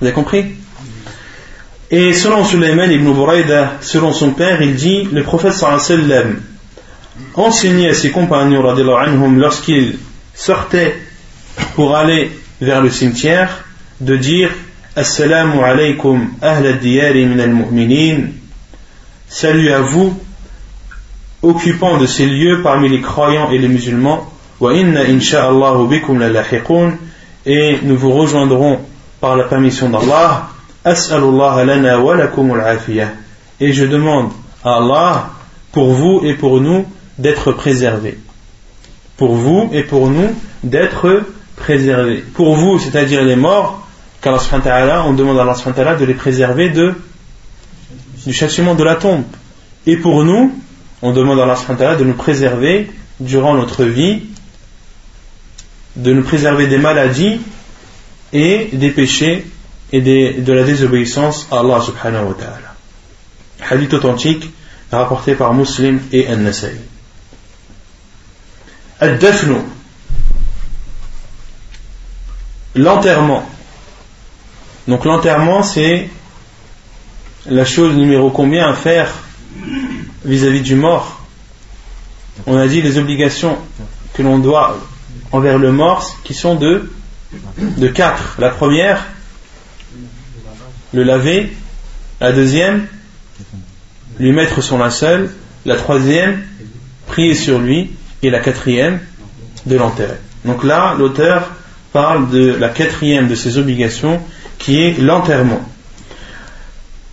[0.00, 0.54] Vous avez compris?
[1.94, 6.40] Et selon Sulayman ibn Buraida, selon son père, il dit le prophète sallam
[7.34, 8.62] enseignait à ses compagnons
[9.36, 9.98] lorsqu'ils
[10.34, 10.96] sortaient
[11.74, 12.30] pour aller
[12.62, 13.64] vers le cimetière
[14.00, 14.48] de dire
[14.96, 18.28] Assalamu alaykum ahla diyari min al-mu'minin.
[19.28, 20.18] Salut à vous,
[21.42, 24.32] occupants de ces lieux parmi les croyants et les musulmans.
[24.60, 26.42] Wa inna insha'Allahu bikum la
[27.44, 28.80] Et nous vous rejoindrons
[29.20, 30.51] par la permission d'Allah
[33.60, 34.30] et je demande
[34.64, 35.30] à Allah
[35.72, 36.86] pour vous et pour nous
[37.18, 38.18] d'être préservés.
[39.16, 41.22] Pour vous et pour nous d'être
[41.56, 42.24] préservés.
[42.34, 43.86] Pour vous c'est-à-dire les morts
[44.20, 46.94] qu'Allah on demande à Allah de les préserver de,
[48.26, 49.24] du châtiment de la tombe.
[49.86, 50.52] Et pour nous
[51.02, 52.90] on demande à Allah de nous préserver
[53.20, 54.22] durant notre vie
[55.96, 57.40] de nous préserver des maladies
[58.32, 59.44] et des péchés
[59.92, 62.74] et de la désobéissance à Allah subhanahu wa ta'ala.
[63.70, 64.50] Hadith authentique
[64.90, 66.76] rapporté par Muslim et An-Nasai.
[69.00, 69.56] Ad-Dafnu,
[72.74, 73.44] l'enterrement.
[74.88, 76.08] Donc l'enterrement c'est
[77.46, 79.12] la chose numéro combien à faire
[80.24, 81.20] vis-à-vis -vis du mort.
[82.46, 83.58] On a dit les obligations
[84.14, 84.78] que l'on doit
[85.32, 86.90] envers le mort qui sont de,
[87.58, 88.36] de quatre.
[88.38, 89.06] La première,
[90.93, 91.51] le laver.
[92.19, 92.87] La deuxième,
[94.19, 95.29] lui mettre son linceul.
[95.65, 96.43] La troisième,
[97.07, 97.91] prier sur lui.
[98.23, 98.99] Et la quatrième,
[99.65, 100.17] de l'enterrer.
[100.43, 101.51] Donc là, l'auteur
[101.93, 104.19] parle de la quatrième de ses obligations
[104.57, 105.61] qui est l'enterrement.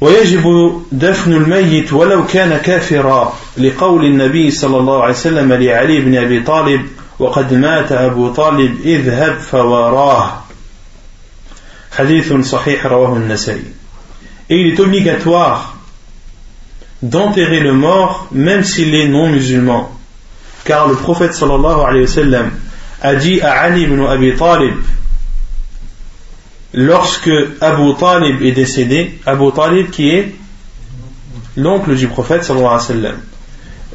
[0.01, 6.41] ويجب دفن الميت ولو كان كافرا لقول النبي صلى الله عليه وسلم لعلي بن ابي
[6.41, 6.87] طالب
[7.19, 10.45] وقد مات ابو طالب اذهب فوراه
[11.98, 12.78] Hadith sahih
[14.50, 15.76] Et il est obligatoire
[17.02, 19.92] d'enterrer le mort même s'il est non musulman.
[20.66, 22.52] Car le prophète sallallahu alayhi wa sallam
[23.02, 24.76] a dit à Ali ibn Abi Talib
[26.74, 30.36] lorsque Abu Talib est décédé, Abu Talib qui est
[31.56, 33.20] l'oncle du prophète sallallahu alayhi wa sallam.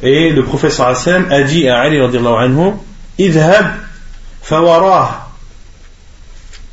[0.01, 2.71] Et le prophète sallallahu alayhi wa sallam a dit à Ali radiallahu anhu
[3.17, 3.67] Idhab
[4.41, 5.29] fawarah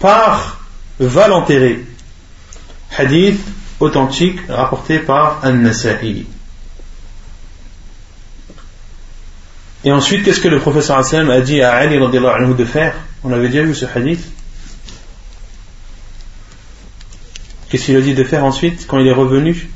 [0.00, 0.61] par
[1.06, 1.84] va l'enterrer.
[2.96, 3.40] Hadith
[3.80, 6.26] authentique rapporté par An-Nasa'i.
[9.84, 12.94] Et ensuite, qu'est-ce que le professeur Hassan a dit à Ali anhu de faire?
[13.24, 14.24] On avait déjà vu ce hadith.
[17.68, 19.70] Qu'est-ce qu'il a dit de faire ensuite quand il est revenu?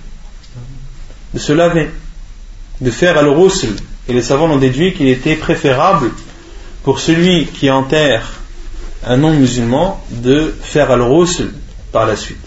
[1.34, 1.90] De se laver,
[2.80, 3.74] de faire al-rusl.
[4.08, 6.10] Et les savants ont déduit qu'il était préférable
[6.84, 8.32] pour celui qui enterre
[9.06, 11.50] un non-musulman de faire al-rusl
[11.92, 12.46] par la suite.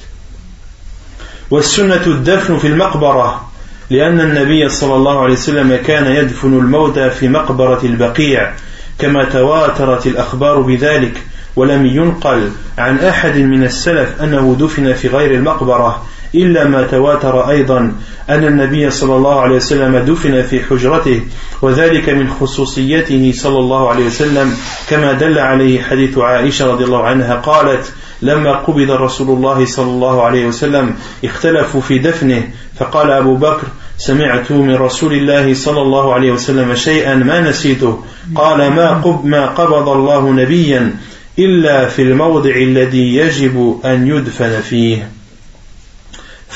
[1.51, 3.49] والسنة الدفن في المقبرة
[3.89, 8.53] لأن النبي صلى الله عليه وسلم كان يدفن الموتى في مقبرة البقيع
[8.99, 11.21] كما تواترت الأخبار بذلك
[11.55, 17.93] ولم ينقل عن أحد من السلف أنه دفن في غير المقبرة إلا ما تواتر أيضا
[18.29, 21.21] أن النبي صلى الله عليه وسلم دفن في حجرته
[21.61, 24.53] وذلك من خصوصيته صلى الله عليه وسلم
[24.89, 30.23] كما دل عليه حديث عائشة رضي الله عنها قالت لما قبض رسول الله صلى الله
[30.23, 36.31] عليه وسلم اختلفوا في دفنه فقال أبو بكر سمعت من رسول الله صلى الله عليه
[36.31, 38.03] وسلم شيئا ما نسيته
[38.35, 40.95] قال ما قب ما قبض الله نبيا
[41.39, 45.09] إلا في الموضع الذي يجب أن يدفن فيه.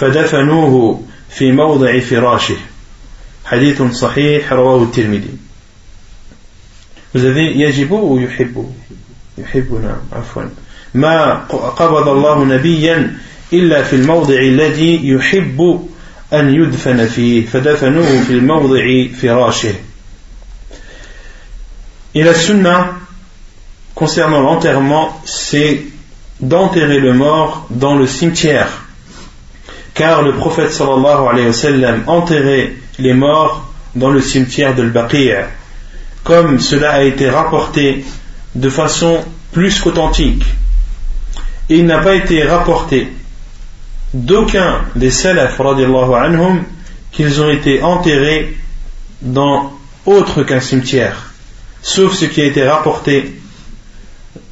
[0.03, 2.57] فدفنوه في موضع فراشه
[3.45, 5.39] حديث صحيح رواه الترمذي
[7.15, 8.73] Vous avez يجب ou يحب
[9.39, 10.43] يحب نعم عفوا
[10.95, 11.35] ما
[11.77, 13.19] قبض الله نبيا
[13.53, 15.89] إلا في الموضع الذي يحب
[16.33, 19.75] أن يدفن فيه فدفنوه في الموضع فراشه
[22.15, 22.95] Et la sunna
[23.95, 25.83] concernant l'enterrement, c'est
[26.41, 28.82] d'enterrer le mort dans le cimetière.
[29.94, 35.32] car le prophète sallallahu alayhi wa sallam enterrait les morts dans le cimetière de l'Baqi'
[36.24, 38.06] comme cela a été rapporté
[38.56, 39.20] de façon
[39.52, 40.44] plus qu'authentique.
[41.70, 43.12] Il n'a pas été rapporté
[44.14, 46.64] d'aucun des salaf anhum
[47.12, 48.58] qu'ils ont été enterrés
[49.22, 49.74] dans
[50.06, 51.34] autre qu'un cimetière.
[51.82, 53.40] Sauf ce qui a été rapporté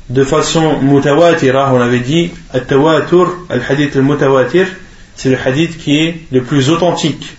[0.09, 4.67] de façon mutawatira on avait dit al-tawatur al-hadith al-mutawatir
[5.15, 7.37] c'est le hadith qui est le plus authentique.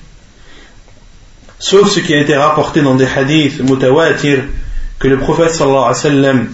[1.59, 4.45] Sauf ce qui a été rapporté dans des hadiths mutawatir
[4.99, 6.49] que le prophète sallallahu alayhi wa sallam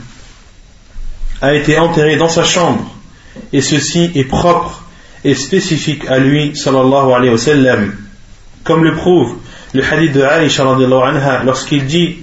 [1.41, 2.95] a été enterré dans sa chambre.
[3.53, 4.85] Et ceci est propre
[5.25, 7.95] et spécifique à lui sallallahu alayhi wa sallam.
[8.65, 9.37] Comme le prouve
[9.75, 12.17] le hadith de Aisha anha lorsqu'il dit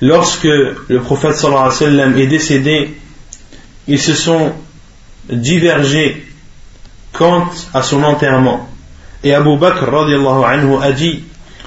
[0.00, 2.96] lorsque le prophète sallallahu alayhi wa sallam est décédé
[3.88, 4.52] ils se sont
[5.28, 6.26] divergés
[7.12, 8.68] quant à son enterrement.
[9.22, 11.24] Et Abu Bakr anhu a dit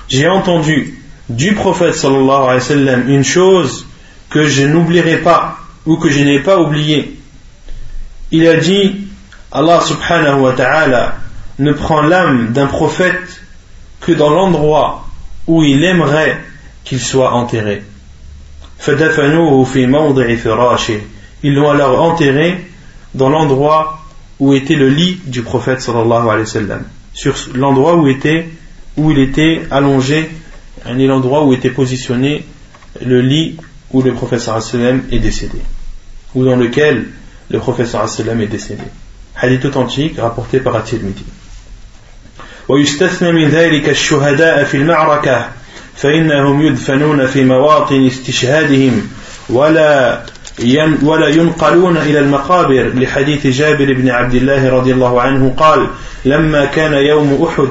[0.09, 3.85] j'ai entendu du prophète sallallahu alayhi wa une chose
[4.29, 7.19] que je n'oublierai pas ou que je n'ai pas oublié
[8.33, 9.05] il a dit
[9.51, 11.17] Allah subhanahu wa ta'ala
[11.59, 13.41] ne prend l'âme d'un prophète
[14.01, 15.07] que dans l'endroit
[15.45, 16.41] où il aimerait
[16.83, 17.83] qu'il soit enterré.
[21.43, 22.65] Ils l'ont alors enterré
[23.13, 23.99] dans l'endroit
[24.38, 26.82] où était le lit du prophète sallallahu alayhi wa sallam.
[27.12, 28.48] Sur l'endroit où, était,
[28.96, 30.30] où il était allongé,
[30.86, 32.44] l'endroit où était positionné
[33.04, 33.56] le lit
[33.92, 35.58] où le prophète sallallahu alayhi wa sallam est décédé.
[36.34, 37.08] Ou dans lequel
[37.50, 38.84] le prophète sallallahu alayhi wa sallam est décédé.
[39.36, 41.24] Hadith authentique rapporté par At-Tirmidhi.
[42.68, 45.48] ويستثنى من ذلك الشهداء في المعركة
[45.96, 49.08] فإنهم يدفنون في مواطن استشهادهم
[49.48, 50.22] ولا
[51.03, 55.87] ولا ينقلون إلى المقابر لحديث جابر بن عبد الله رضي الله عنه قال
[56.25, 57.69] لما كان يوم أحد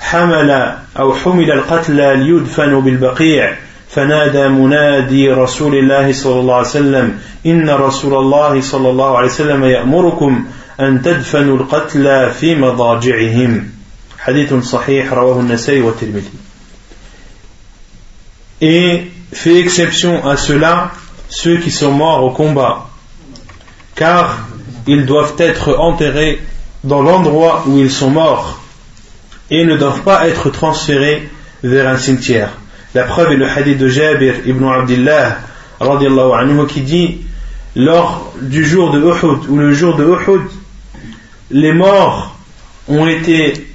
[0.00, 3.56] حمل أو حمل القتلى ليدفنوا بالبقيع
[3.90, 9.64] فنادى منادي رسول الله صلى الله عليه وسلم إن رسول الله صلى الله عليه وسلم
[9.64, 10.46] يأمركم
[10.80, 13.70] أن تدفنوا القتلى في مضاجعهم.
[14.18, 16.30] حديث صحيح رواه النسائي والترمذي.
[18.60, 20.90] Et fait exception à cela
[21.28, 22.86] ceux qui sont morts au combat,
[23.94, 24.46] car
[24.86, 26.40] ils doivent être enterrés
[26.84, 28.60] dans l'endroit où ils sont morts
[29.50, 31.28] et ne doivent pas être transférés
[31.62, 32.50] vers un cimetière.
[32.94, 35.38] La preuve est le hadith de Jabir ibn Abdullah
[35.80, 37.18] anhu, qui dit
[37.74, 40.42] lors du jour de Uhud ou le jour de Uhud,
[41.50, 42.36] les morts
[42.88, 43.66] ont été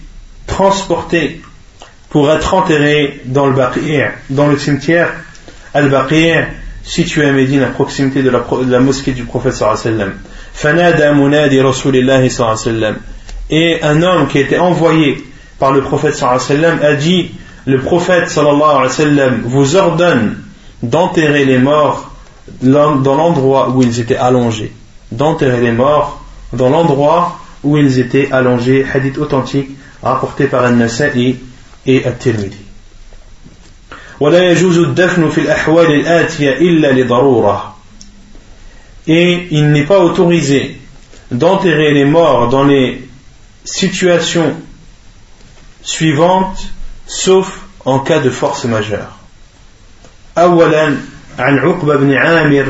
[0.47, 1.41] transportés
[2.10, 3.56] pour être enterrés dans le
[4.30, 5.14] dans le cimetière
[5.74, 10.11] Al-Baqi' situé à Médine à proximité de la, mosquée du prophète sallallahu
[13.49, 15.23] et un homme qui été envoyé
[15.59, 17.32] par le prophète sallallahu a dit
[17.65, 20.38] le prophète sallallahu vous ordonne
[20.82, 22.11] d'enterrer les morts
[22.61, 24.71] dans l'endroit où ils étaient allongés.
[25.11, 26.23] D'enterrer les morts
[26.53, 28.86] dans l'endroit où ils étaient allongés.
[28.91, 29.69] Hadith authentique
[30.01, 31.38] rapporté par An-Nasa'i
[31.86, 32.70] et At-Tirmidhi
[39.07, 40.78] et il n'est pas autorisé
[41.32, 43.07] d'enterrer les morts dans les
[43.63, 44.55] situations
[45.82, 46.59] suivantes
[47.07, 49.17] sauf en cas de force majeure.
[50.38, 50.95] أولا
[51.39, 52.65] عن عقبة بن عامر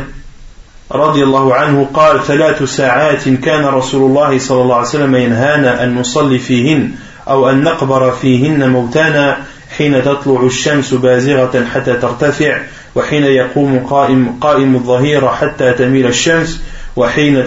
[0.91, 5.95] رضي الله عنه قال ثلاث ساعات كان رسول الله صلى الله عليه وسلم ينهانا أن
[5.95, 6.91] نصلي فيهن
[7.27, 9.45] أو أن نقبر فيهن موتانا
[9.80, 12.60] حين تطلع الشمس بازغة حتى ترتفع
[12.94, 16.62] وحين يقوم قائم, قائم الظهيرة حتى تميل الشمس
[16.96, 17.44] وحين,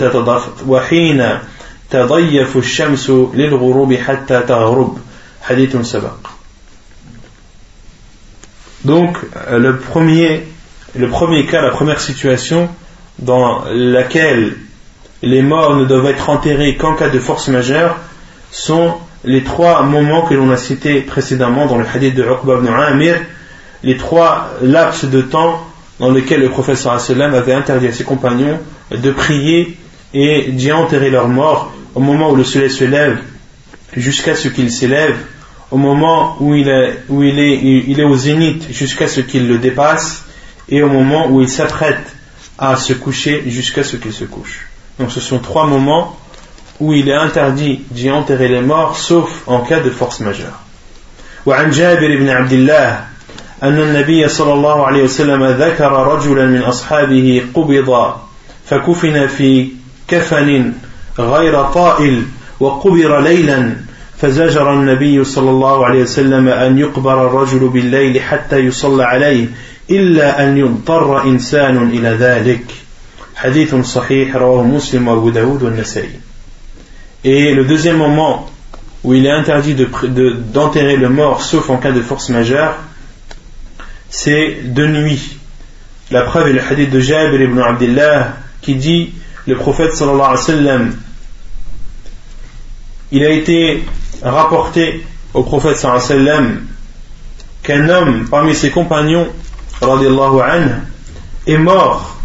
[0.68, 1.40] وحين
[1.90, 4.98] تضيف الشمس للغروب حتى تغرب
[5.42, 6.30] حديث سبق
[8.86, 9.18] Donc,
[9.52, 10.48] le premier,
[10.96, 12.70] le premier cas, la première situation
[13.20, 14.56] dans laquelle
[15.22, 17.98] les morts ne doivent être enterrés qu'en cas de force majeure
[18.52, 18.94] sont
[19.25, 23.17] les trois moments que l'on a cités précédemment dans le hadith de Uqba ibn Amir,
[23.83, 25.67] les trois laps de temps
[25.99, 28.59] dans lesquels le professeur sallam avait interdit à ses compagnons
[28.91, 29.77] de prier
[30.13, 33.19] et d'y enterrer leurs morts au moment où le soleil se lève
[33.97, 35.17] jusqu'à ce qu'il s'élève,
[35.71, 39.49] au moment où il est, où il est, il est au zénith jusqu'à ce qu'il
[39.49, 40.25] le dépasse
[40.69, 42.15] et au moment où il s'apprête
[42.59, 44.67] à se coucher jusqu'à ce qu'il se couche.
[44.99, 46.17] Donc ce sont trois moments
[46.81, 50.61] où il est interdit d'y enterrer les morts sauf en cas de force majeure.
[51.47, 53.05] وعن جابر بن عبد الله
[53.63, 58.15] أن النبي صلى الله عليه وسلم ذكر رجلا من أصحابه قبض
[58.67, 59.69] فكفن في
[60.09, 60.73] كفن
[61.19, 62.23] غير طائل
[62.61, 63.77] وقبر ليلا
[64.19, 69.47] فزجر النبي صلى الله عليه وسلم أن يقبر الرجل بالليل حتى يصلى عليه
[69.91, 72.65] إلا أن يضطر إنسان إلى ذلك
[73.37, 76.24] حديث صحيح رواه مسلم وأبو داود والنسائي
[77.25, 78.51] Et le deuxième moment
[79.03, 82.77] où il est interdit d'enterrer le mort sauf en cas de force majeure,
[84.11, 85.39] c'est de nuit.
[86.11, 89.13] La preuve est le hadith de Jabir ibn Abdullah qui dit
[89.47, 90.97] le prophète sallallahu alayhi wa sallam
[93.13, 93.85] il a été
[94.23, 95.05] rapporté
[95.35, 96.67] au prophète sallallahu alayhi wa sallam
[97.63, 99.29] qu'un homme parmi ses compagnons
[99.83, 100.71] anhu,
[101.47, 102.21] est mort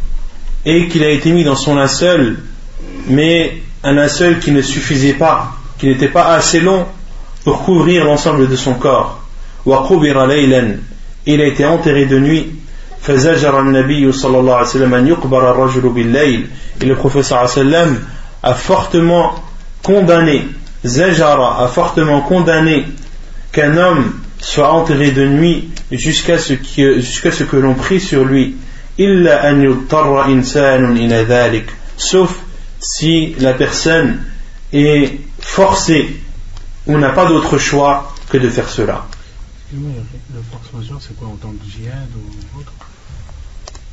[0.65, 2.37] et qu'il a été mis dans son linceul
[3.07, 6.85] mais un linceul qui ne suffisait pas, qui n'était pas assez long
[7.43, 9.21] pour couvrir l'ensemble de son corps.
[11.25, 12.47] Il a été enterré de nuit.
[16.81, 17.49] Et le professeur
[18.43, 19.35] a fortement
[19.81, 20.47] condamné,
[20.83, 22.85] a fortement condamné
[23.51, 28.25] qu'un homme soit enterré de nuit jusqu'à ce que, jusqu'à ce que l'on prie sur
[28.25, 28.55] lui.
[31.97, 32.35] Sauf
[32.79, 34.23] si la personne
[34.71, 36.21] est forcé
[36.89, 39.05] on n'a pas d'autre choix que de faire cela.
[39.71, 42.71] La force majeure, c'est quoi en tant que djihad ou autre?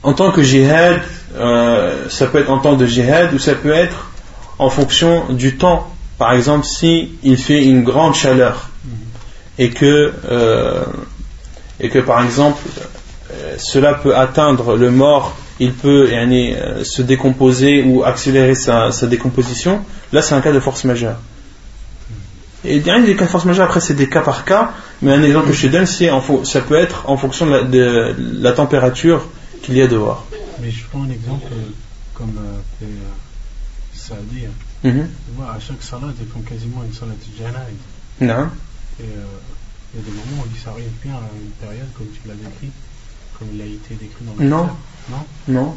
[0.03, 1.03] En tant que djihad,
[1.35, 4.11] euh, ça peut être en tant que djihad ou ça peut être
[4.59, 5.93] en fonction du temps.
[6.17, 8.93] Par exemple, si il fait une grande chaleur mhm.
[9.59, 10.85] et que euh,
[11.79, 12.63] et que par exemple
[13.31, 16.11] euh, cela peut atteindre le mort, il peut
[16.83, 21.19] se décomposer ou accélérer sa décomposition, là c'est un cas de force majeure.
[22.65, 24.73] Et il y a des cas de force majeure, après c'est des cas par cas,
[25.01, 26.11] mais un exemple que je te donne, c'est
[26.45, 29.29] ça peut être en fonction de la, température
[29.63, 30.27] qu'il y a dehors.
[30.61, 31.71] Mais je prends un exemple euh,
[32.15, 34.47] comme euh, fait euh, Saadi.
[34.47, 34.89] Hein.
[34.89, 37.77] Mm à chaque salade, ils font quasiment une salade de janaïd.
[38.21, 38.51] Non.
[39.01, 39.25] Et euh,
[39.95, 42.35] il y a des moments où il s'arrive bien à une période comme tu l'as
[42.35, 42.71] décrit,
[43.39, 44.69] comme il a été décrit dans le Non.
[45.11, 45.77] Non Non.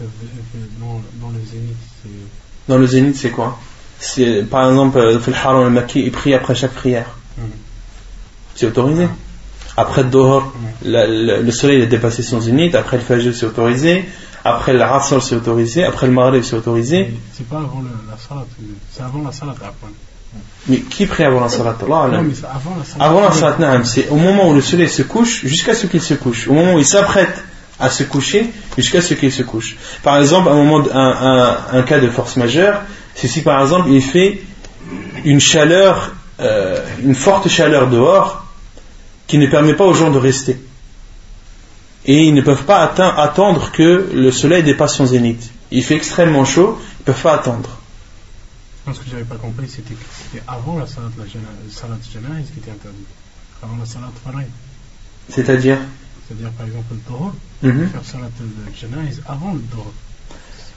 [0.00, 2.68] Dans, dans le zénith, c'est.
[2.68, 3.58] Dans le zénith, c'est quoi?
[4.50, 7.06] Par exemple, le haram al-Makki, il prie après chaque prière.
[7.38, 7.44] Mhm.
[8.54, 9.08] C'est autorisé.
[9.76, 10.52] Après le Dohor,
[10.84, 12.74] le, soleil a dépassé son zénith.
[12.74, 14.04] Après le Fajr, c'est autorisé.
[14.44, 15.84] Après le Asr, c'est autorisé.
[15.84, 17.12] Après le Maghrib, c'est autorisé.
[17.32, 18.46] C'est pas avant la salat.
[18.92, 19.54] C'est avant la salat
[20.68, 23.04] Mais qui prie avant la salat Non, mais c'est avant la salat.
[23.04, 26.14] Avant la salat, c'est au moment où le soleil se couche jusqu'à ce qu'il se
[26.14, 26.46] couche.
[26.46, 27.34] Au moment où il s'apprête
[27.78, 29.76] à se coucher jusqu'à ce qu'il se couche.
[30.02, 32.82] Par exemple, un, moment, un, un cas de force majeure,
[33.14, 34.42] c'est si par exemple il fait
[35.24, 38.44] une chaleur, euh, une forte chaleur dehors
[39.26, 40.60] qui ne permet pas aux gens de rester.
[42.06, 45.50] Et ils ne peuvent pas attendre que le soleil dépasse son zénith.
[45.70, 47.70] Il fait extrêmement chaud, ils ne peuvent pas attendre.
[48.86, 49.94] Ce que j'avais pas compris, c'était
[50.46, 51.08] avant la salat
[52.12, 53.08] janaïs qui était interdite.
[53.62, 54.46] Avant la salat farid.
[55.30, 55.78] C'est-à-dire?
[56.26, 58.30] C'est-à-dire par exemple le taureau, mm faire salat
[59.26, 59.92] avant le taureau.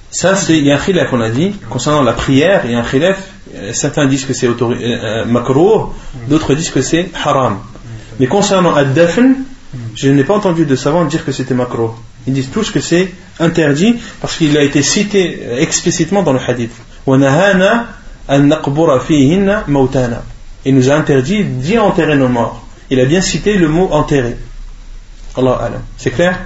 [0.09, 2.75] Ça, c'est, il y a un khilaf, on a dit, concernant la prière, il y
[2.75, 3.21] a un khilaf,
[3.55, 5.89] euh, certains disent que c'est euh, euh, makruh,
[6.29, 7.59] d'autres disent que c'est haram.
[8.19, 9.35] Mais concernant ad-dafn,
[9.95, 11.91] je n'ai pas entendu de savants dire que c'était makruh.
[12.25, 16.71] Ils disent tous que c'est interdit parce qu'il a été cité explicitement dans le hadith.
[20.65, 22.65] Il nous a interdit d'y enterrer nos morts.
[22.89, 24.35] Il a bien cité le mot enterrer.
[25.37, 26.39] Allah C'est clair?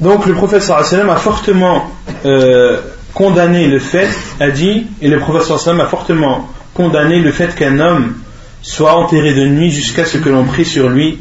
[0.00, 1.90] Donc le professeur a fortement
[2.24, 2.80] euh,
[3.14, 4.08] condamné le fait,
[4.40, 8.14] a dit, et le professeur a fortement condamné le fait qu'un homme
[8.60, 11.18] soit enterré de nuit jusqu'à ce que l'on prie sur lui,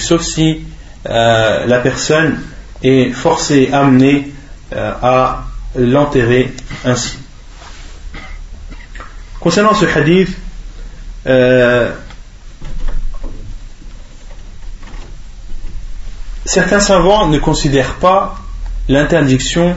[0.00, 0.60] sauf si
[1.08, 2.40] euh, la personne
[2.82, 4.30] est forcée, amenée
[4.74, 5.44] euh, à
[5.76, 6.52] l'enterrer
[6.84, 7.18] ainsi.
[9.40, 10.36] Concernant ce hadith,
[16.44, 18.36] certains savants ne considèrent pas
[18.88, 19.76] l'interdiction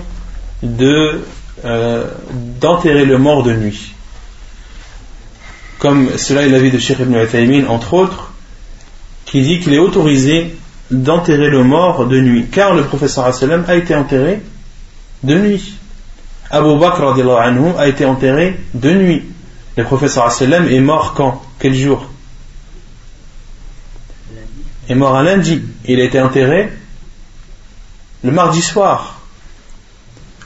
[0.63, 1.21] de
[1.65, 2.05] euh,
[2.59, 3.93] d'enterrer le mort de nuit.
[5.77, 8.31] Comme cela est l'avis de Sheikh ibn Uthaymin, entre autres,
[9.25, 10.55] qui dit qu'il est autorisé
[10.89, 14.41] d'enterrer le mort de nuit, car le professeur a été enterré
[15.23, 15.73] de nuit.
[16.49, 17.03] Abu Bakr
[17.39, 19.23] anhu, a été enterré de nuit.
[19.77, 21.41] Le professeur est mort quand?
[21.59, 22.05] Quel jour?
[24.89, 25.61] Est mort un lundi.
[25.85, 26.71] Il a été enterré
[28.23, 29.21] le mardi soir.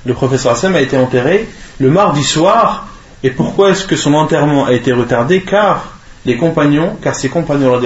[0.05, 1.47] Le professeur Hassan a été enterré
[1.79, 2.87] le mardi soir.
[3.23, 5.41] Et pourquoi est-ce que son enterrement a été retardé?
[5.41, 5.95] Car
[6.25, 7.79] les compagnons, car ses compagnons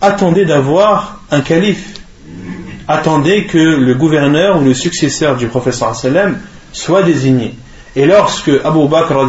[0.00, 1.94] attendaient d'avoir un calife,
[2.86, 6.38] attendaient que le gouverneur ou le successeur du professeur sallam
[6.72, 7.54] soit désigné.
[7.96, 9.26] Et lorsque Abu Bakr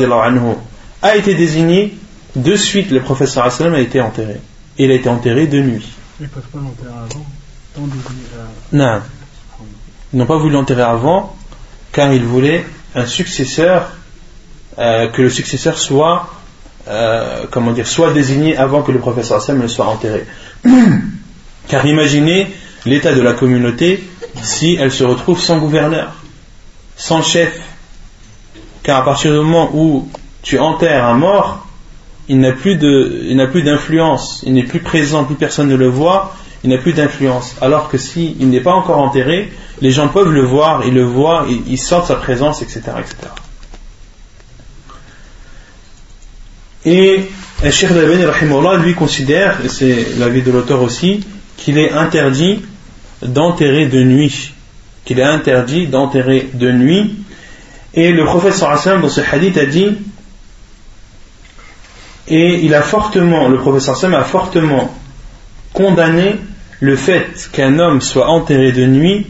[1.01, 1.97] a été désigné,
[2.35, 4.39] de suite le professeur sallam a été enterré.
[4.77, 5.87] Il a été enterré de nuit.
[6.19, 7.25] Ils ne peuvent pas l'enterrer avant
[8.71, 9.01] Non.
[10.13, 11.35] Ils n'ont pas voulu l'enterrer avant
[11.91, 13.89] car ils voulaient un successeur,
[14.77, 16.29] euh, que le successeur soit,
[16.87, 20.25] euh, comment dire, soit désigné avant que le professeur Hassan ne soit enterré.
[21.67, 22.47] car imaginez
[22.85, 24.03] l'état de la communauté
[24.41, 26.13] si elle se retrouve sans gouverneur,
[26.95, 27.59] sans chef.
[28.83, 30.09] Car à partir du moment où
[30.41, 31.67] tu enterres un mort,
[32.27, 36.77] il n'a plus d'influence, il n'est plus présent, plus personne ne le voit, il n'a
[36.77, 37.55] plus d'influence.
[37.61, 41.03] Alors que s'il il n'est pas encore enterré, les gens peuvent le voir, ils le
[41.03, 42.81] voient, ils, sentent sa présence, etc.
[42.99, 43.15] etc.
[46.85, 47.23] Et
[47.71, 48.23] Cheikh Dalbani,
[48.83, 51.25] lui, considère, et c'est l'avis de l'auteur aussi,
[51.57, 52.61] qu'il est interdit
[53.21, 54.53] d'enterrer de nuit.
[55.03, 57.15] Qu'il est interdit d'enterrer de nuit.
[57.93, 59.97] Et le Hassan, dans ce hadith, a dit
[62.30, 64.93] et il a fortement, le professeur Sam a fortement
[65.73, 66.36] condamné
[66.80, 69.27] le fait qu'un homme soit enterré de nuit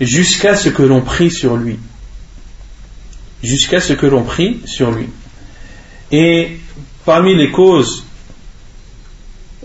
[0.00, 1.78] jusqu'à ce que l'on prie sur lui.
[3.42, 5.08] Jusqu'à ce que l'on prie sur lui.
[6.10, 6.58] Et
[7.04, 8.04] parmi les causes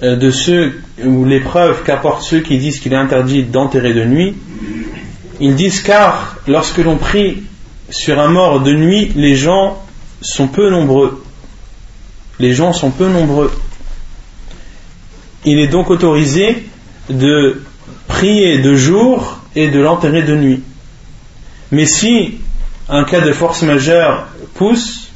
[0.03, 4.05] euh, de ceux, ou les preuves qu'apportent ceux qui disent qu'il est interdit d'enterrer de
[4.05, 4.35] nuit,
[5.39, 7.43] ils disent car lorsque l'on prie
[7.89, 9.81] sur un mort de nuit, les gens
[10.21, 11.23] sont peu nombreux
[12.38, 13.52] Les gens sont peu nombreux.
[15.44, 16.64] Il est donc autorisé
[17.10, 17.62] de
[18.08, 20.62] prier de jour et de l'enterrer de nuit.
[21.70, 22.38] Mais si
[22.88, 25.08] un cas de force majeure pousse,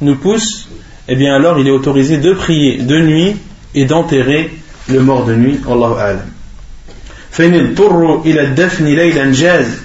[0.00, 0.68] nous pousse,
[1.08, 3.36] eh bien alors il est autorisé de prier de nuit
[3.74, 4.50] et d'enterrer
[4.88, 5.60] le mort de nuit.
[5.66, 6.30] Allahu a'lam.
[7.34, 9.80] فإن اضطروا إلى الدفن ليلا جاز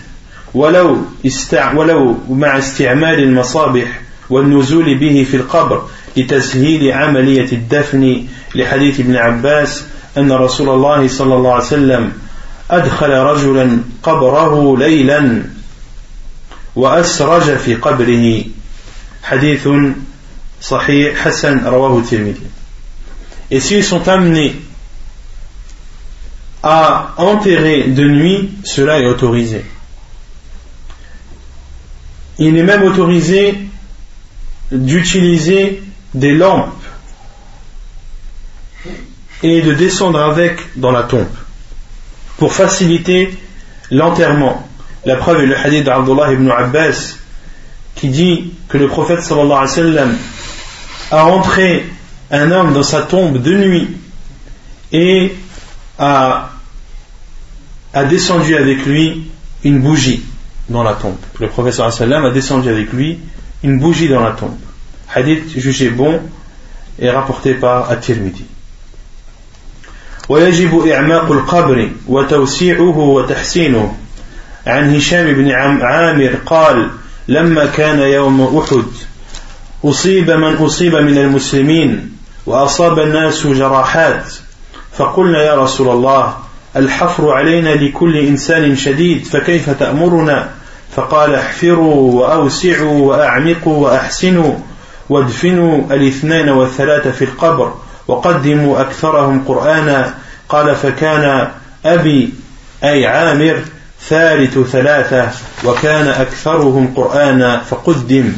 [0.53, 9.16] ولو استع ولو مع استعمال المصابح والنزول به في القبر لتسهيل عملية الدفن لحديث ابن
[9.16, 9.84] عباس
[10.18, 12.12] أن رسول الله صلى الله عليه وسلم
[12.70, 15.42] أدخل رجلا قبره ليلا
[16.76, 18.44] وأسرج في قبره
[19.22, 19.68] حديث
[20.60, 22.50] صحيح حسن رواه الترمذي
[23.50, 24.56] Et s'ils sont amenés
[26.62, 29.62] à enterrer de nuit, cela est autorisé.
[32.38, 33.54] Il est même autorisé
[34.72, 35.82] d'utiliser
[36.14, 36.72] des lampes
[39.42, 41.26] et de descendre avec dans la tombe
[42.38, 43.36] pour faciliter
[43.90, 44.66] l'enterrement.
[45.04, 47.16] La preuve est le hadith d'Abdullah ibn Abbas
[47.94, 50.16] qui dit que le prophète sallallahu alayhi wa sallam
[51.10, 51.84] a rentré
[52.30, 53.88] un homme dans sa tombe de nuit
[54.92, 55.34] et
[55.98, 56.50] a,
[57.92, 59.30] a descendu avec lui
[59.62, 60.22] une bougie
[60.68, 61.16] dans la tombe.
[61.38, 63.18] Le prophète sallallahu alayhi wa sallam a descendu avec lui
[63.62, 64.56] une bougie dans la tombe.
[65.14, 66.20] Hadith jugé bon
[66.98, 68.44] et rapporté par At-Tirmidhi.
[70.28, 73.94] ويجب إعماق القبر وتوسيعه وتحسينه.
[74.66, 75.50] عن هشام بن
[75.82, 76.90] عامر قال
[77.28, 78.84] لما كان يوم أحد
[79.84, 84.34] أصيب من أصيب من المسلمين وأصاب الناس جراحات
[84.92, 86.36] فقلنا يا رسول الله
[86.76, 90.50] الحفر علينا لكل إنسان شديد فكيف تأمرنا؟
[90.96, 94.54] فقال احفروا وأوسعوا وأعمقوا وأحسنوا.
[95.08, 97.74] وادفنوا الاثنين والثلاثة في القبر
[98.08, 100.14] وقدموا أكثرهم قرآنا.
[100.48, 101.48] قال فكان
[101.84, 102.32] أبي
[102.84, 103.60] أي عامر
[104.08, 105.30] ثالث ثلاثة
[105.64, 108.32] وكان أكثرهم قرآنا فقدم.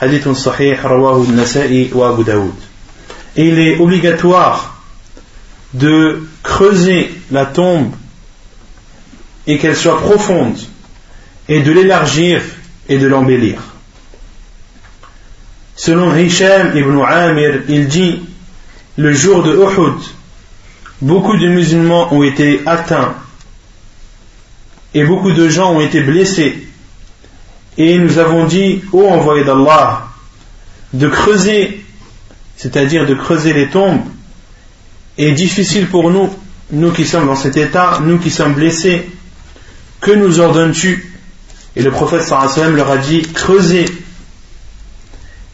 [0.00, 2.54] حديث صحيح رواه النسائي وأبو داود.
[3.36, 4.76] Il est obligatoire
[5.74, 7.92] de creuser la tombe
[9.46, 10.58] et qu'elle soit profonde
[11.48, 12.40] et de l'élargir
[12.88, 13.60] et de l'embellir.
[15.76, 18.20] Selon Hisham ibn Amir, il dit
[18.96, 20.00] le jour de Uhud,
[21.02, 23.14] beaucoup de musulmans ont été atteints
[24.94, 26.66] et beaucoup de gens ont été blessés.
[27.76, 30.06] Et nous avons dit, ô envoyé d'Allah,
[30.94, 31.84] de creuser,
[32.56, 34.00] c'est-à-dire de creuser les tombes,
[35.18, 36.30] est difficile pour nous,
[36.70, 39.06] nous qui sommes dans cet état, nous qui sommes blessés.
[40.00, 41.12] Que nous ordonnes-tu?
[41.74, 43.84] Et le prophète sallam leur a dit, creusez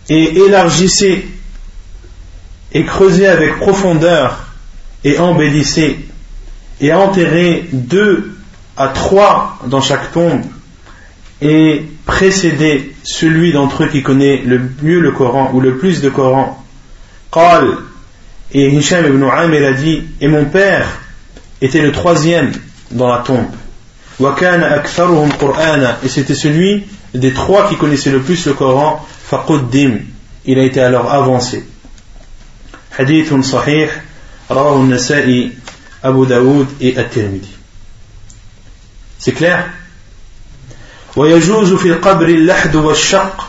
[0.08, 1.26] et élargissez
[2.72, 4.46] et creusez avec profondeur
[5.04, 5.98] et embellissez
[6.80, 8.36] et enterrez deux
[8.76, 10.42] à trois dans chaque tombe
[11.40, 16.08] et précédez celui d'entre eux qui connaît le mieux le Coran ou le plus de
[16.08, 16.64] Coran.
[18.54, 20.86] Et Hisham ibn Amir a dit et mon père
[21.60, 22.52] était le troisième
[22.90, 23.46] dans la tombe.
[24.20, 26.84] et c'était celui
[27.14, 29.06] des trois qui connaissaient le plus le Coran.
[29.32, 30.00] Faquddim
[30.44, 31.64] il a été alors avancé.
[32.98, 34.02] حديث صحيح
[34.50, 35.50] رواه النسائي
[36.04, 37.48] أبو داود الترمذي
[39.18, 39.70] C'est clair?
[41.16, 43.46] ويجوز في القبر اللحد والشق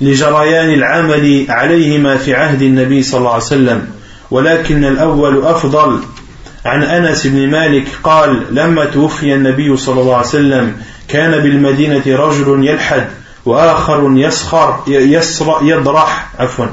[0.00, 3.88] لجريان العمل عليهما في عهد النبي صلى الله عليه وسلم
[4.30, 6.00] ولكن الأول أفضل
[6.64, 10.76] عن أنس بن مالك قال لما توفي النبي صلى الله عليه وسلم
[11.08, 14.80] كان بالمدينة رجل يلحد وآخر يسخر
[15.62, 16.66] يضرح عفوا.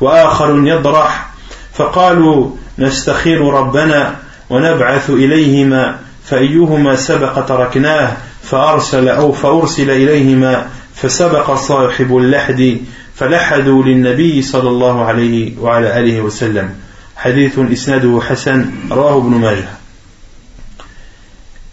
[0.00, 1.30] وآخر يضرح.
[1.74, 4.16] فقالوا نستخير ربنا
[4.50, 12.80] ونبعث إليهما فأيهما سبق تركناه فأرسل أو فأرسل إليهما فسبق صاحب اللحد
[13.14, 16.74] فلحدوا للنبي صلى الله عليه وعلى آله وسلم.
[17.16, 19.68] حديث إسناده حسن رواه ابن ماجه.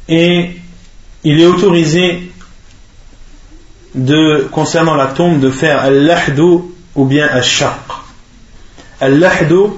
[0.10, 0.50] Et
[1.24, 2.29] il est autorisé
[3.96, 6.60] de, concernant la tombe de faire al-lahdu
[6.96, 7.74] ou bien al-shaq.
[9.02, 9.72] Al-lahdu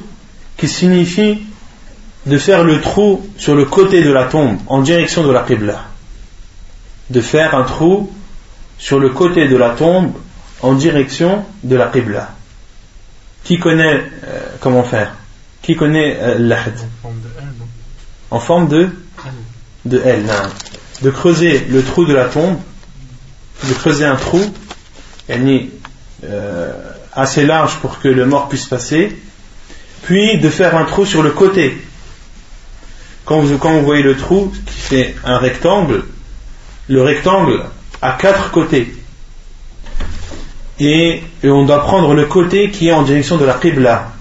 [0.58, 1.44] qui signifie
[2.26, 5.86] de faire le trou sur le côté de la tombe en direction de la Qibla.
[7.10, 8.12] de faire un trou
[8.78, 10.14] sur le côté de la tombe
[10.62, 12.30] en direction de la Qibla.
[13.44, 15.16] Qui connaît euh, comment faire?
[15.62, 16.74] Qui connaît euh, l'ahd
[18.30, 18.90] En forme de
[19.86, 20.02] De?
[20.04, 20.26] L.
[21.02, 22.58] De creuser le trou de la tombe,
[23.64, 24.42] de creuser un trou,
[26.24, 26.74] euh,
[27.14, 29.18] assez large pour que le mort puisse passer,
[30.04, 31.82] puis de faire un trou sur le côté.
[33.26, 36.04] Quand vous, quand vous voyez le trou qui fait un rectangle,
[36.88, 37.66] le rectangle
[38.02, 38.96] a quatre côtés.
[40.80, 44.12] Et, on doit prendre le côté qui est en direction de la Qibla.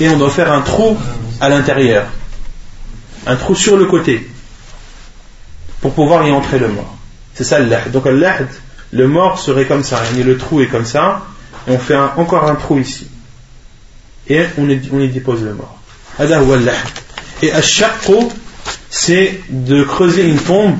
[0.00, 0.96] Et on doit faire un trou
[1.40, 2.06] à l'intérieur.
[3.26, 4.28] Un trou sur le côté.
[5.80, 6.96] Pour pouvoir y entrer le mort.
[7.34, 7.90] C'est ça l'ahd.
[7.90, 8.48] Donc l'ahd,
[8.92, 10.00] le mort serait comme ça.
[10.18, 11.22] Et le trou est comme ça.
[11.66, 13.08] Et on fait encore un trou ici.
[14.28, 15.78] Et on y, dépose le mort.
[17.42, 18.00] Et à chaque
[18.90, 20.76] c'est de creuser une tombe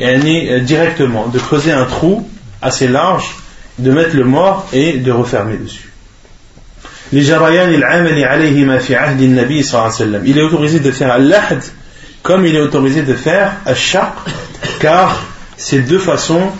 [0.00, 2.28] euh, directement, de creuser un trou
[2.60, 3.36] assez large,
[3.78, 5.92] de mettre le mort et de refermer dessus.
[7.12, 7.30] Il
[10.38, 11.62] est autorisé de faire al-lahd
[12.22, 14.12] comme il est autorisé de faire al-shaq
[14.80, 15.22] car
[15.56, 16.50] ces deux façons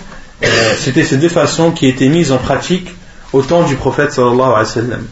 [0.43, 2.89] euh, c'était ces deux façons qui étaient mises en pratique
[3.33, 5.05] au temps du prophète sallallahu alayhi wa sallam.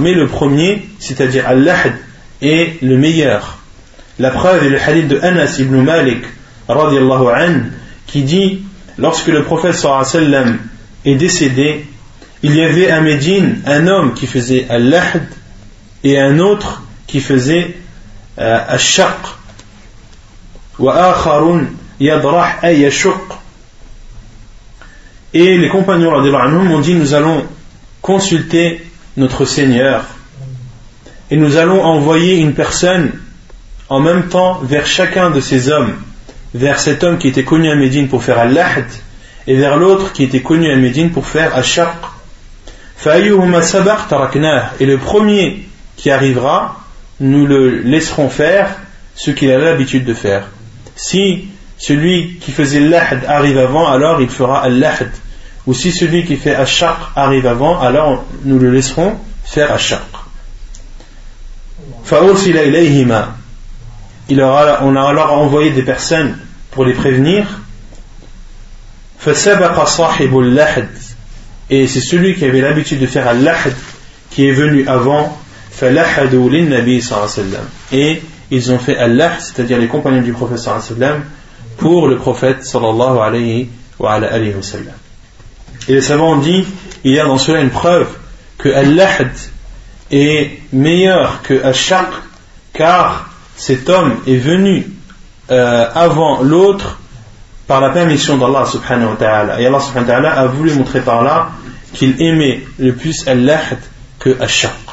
[0.00, 1.94] mais le premier, c'est-à-dire al-lahd,
[2.42, 3.58] est le meilleur.
[4.18, 6.22] La preuve est le hadith de Anas ibn Malik
[6.68, 6.90] an,
[8.06, 8.62] qui dit
[8.98, 10.58] lorsque le prophète sallam
[11.04, 11.86] est décédé,
[12.42, 15.22] il y avait à Médine un homme qui faisait al-lahd
[16.04, 17.76] et un autre qui faisait
[22.00, 23.14] euh, al-shaq.
[25.32, 26.10] Et les compagnons
[26.62, 27.44] m'ont dit Nous allons
[28.00, 28.84] consulter
[29.16, 30.04] notre Seigneur
[31.30, 33.12] et nous allons envoyer une personne
[33.88, 35.94] en même temps vers chacun de ces hommes,
[36.54, 38.86] vers cet homme qui était connu à Médine pour faire al-lahd
[39.46, 41.94] et vers l'autre qui était connu à Médine pour faire al-shaq.
[43.06, 45.64] Et le premier
[45.96, 46.80] qui arrivera,
[47.20, 48.76] nous le laisserons faire
[49.14, 50.48] ce qu'il a l'habitude de faire.
[50.96, 51.48] Si
[51.80, 55.10] celui qui faisait lahd arrive avant, alors il fera al-lahd.
[55.66, 60.02] Ou si celui qui fait al-shaq arrive avant, alors nous le laisserons faire al-shaq
[64.82, 66.36] on a alors envoyé des personnes
[66.70, 67.46] pour les prévenir.
[71.70, 73.74] Et c'est celui qui avait l'habitude de faire al-lahd
[74.30, 75.38] qui est venu avant.
[77.92, 80.58] Et ils ont fait al-lahd, c'est-à-dire les compagnons du prophète
[81.80, 84.20] pour le prophète sallallahu alayhi wa
[85.88, 86.64] Et les savants ont dit,
[87.04, 88.08] il y a dans cela une preuve
[88.58, 89.32] que al-lahd
[90.10, 92.08] est meilleur que al-shaq
[92.72, 94.86] car cet homme est venu
[95.50, 96.98] euh, avant l'autre
[97.66, 99.60] par la permission d'Allah subhanahu wa ta'ala.
[99.60, 101.50] Et Allah subhanahu wa ta'ala a voulu montrer par là
[101.94, 103.78] qu'il aimait le plus al-lahd
[104.18, 104.89] que al-shaq.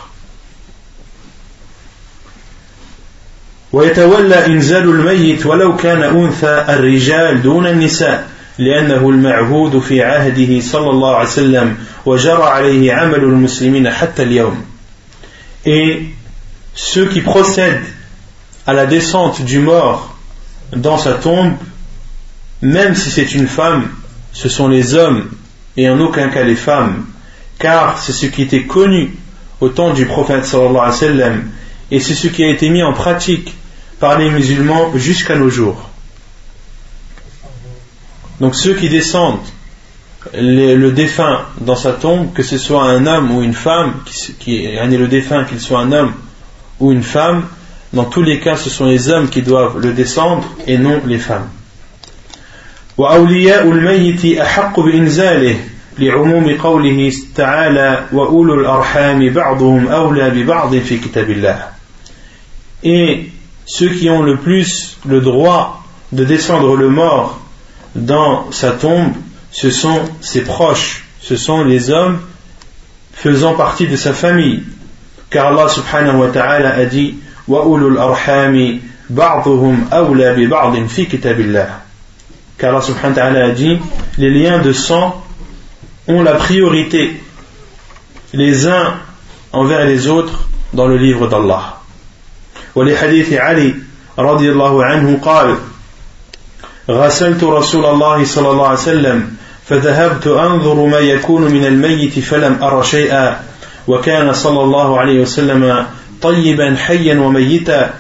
[3.77, 8.29] ويتولى إنزال الميت ولو كان أنثى الرجال دون النساء
[8.59, 11.77] لأنه المعهود في عهده صلى الله عليه وسلم
[12.07, 14.65] وجرى عليه عمل المسلمين حتى اليوم
[15.65, 16.03] et
[16.75, 17.85] ceux qui procèdent
[18.67, 20.17] à la descente du mort
[20.75, 21.53] dans sa tombe,
[22.63, 23.89] même si c'est une femme,
[24.33, 25.29] ce sont les hommes
[25.77, 27.05] et en aucun cas les femmes,
[27.59, 29.15] car c'est ce qui était connu
[29.61, 31.51] au temps du prophète sallallahu alayhi wa sallam,
[31.91, 33.55] et c'est ce qui a été mis en pratique
[34.01, 35.89] par les musulmans jusqu'à nos jours.
[38.41, 39.47] Donc ceux qui descendent
[40.35, 44.65] le défunt dans sa tombe, que ce soit un homme ou une femme, qui, qui
[44.65, 46.13] est le défunt, qu'il soit un homme
[46.81, 47.45] ou une femme,
[47.93, 51.19] dans tous les cas, ce sont les hommes qui doivent le descendre et non les
[51.19, 51.49] femmes.
[52.99, 55.57] وأولياء الميت أحق بإنزاله
[55.99, 61.59] لعموم قوله تعالى وأولو الأرحام بعضهم أولى ببعض في كتاب الله
[62.85, 63.31] Et
[63.68, 67.40] ceux qui ont le plus le droit de descendre le mort
[67.96, 69.12] dans sa tombe,
[69.52, 72.20] ce sont ses proches, ce sont les hommes
[73.14, 74.64] faisant partie de sa famille.
[75.30, 77.16] Car Allah subhanahu wa ta'ala a dit
[77.50, 78.82] arhami
[80.88, 81.82] fi kitabillah.
[82.58, 83.78] Car Allah subhanahu wa ta'ala a dit
[84.18, 85.22] les liens de sang
[86.08, 87.22] ont la priorité
[88.34, 88.94] les uns
[89.52, 91.77] envers les autres dans le livre d'Allah.
[92.78, 93.76] ولحديث علي
[94.20, 95.56] رضي الله عنه قال
[96.90, 102.84] غسلت رسول الله صلى الله عليه وسلم فذهبت أنظر ما يكون من الميت فلم أر
[102.84, 103.40] شيئا.
[103.88, 105.86] وكان صلى الله عليه وسلم
[106.22, 107.94] طيبا حيا وميتا.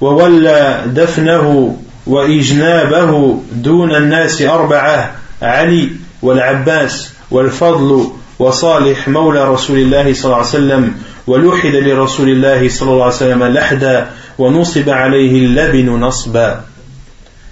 [0.00, 5.90] وولى دفنه وإجنابه دون الناس أربعة علي
[6.22, 10.94] والعباس والفضل وصالح مولى رسول الله صلى الله عليه وسلم.
[11.27, 16.63] ولوحد لرسول الله صلى الله عليه وسلم لحدا ونصب عليه اللبن نصبا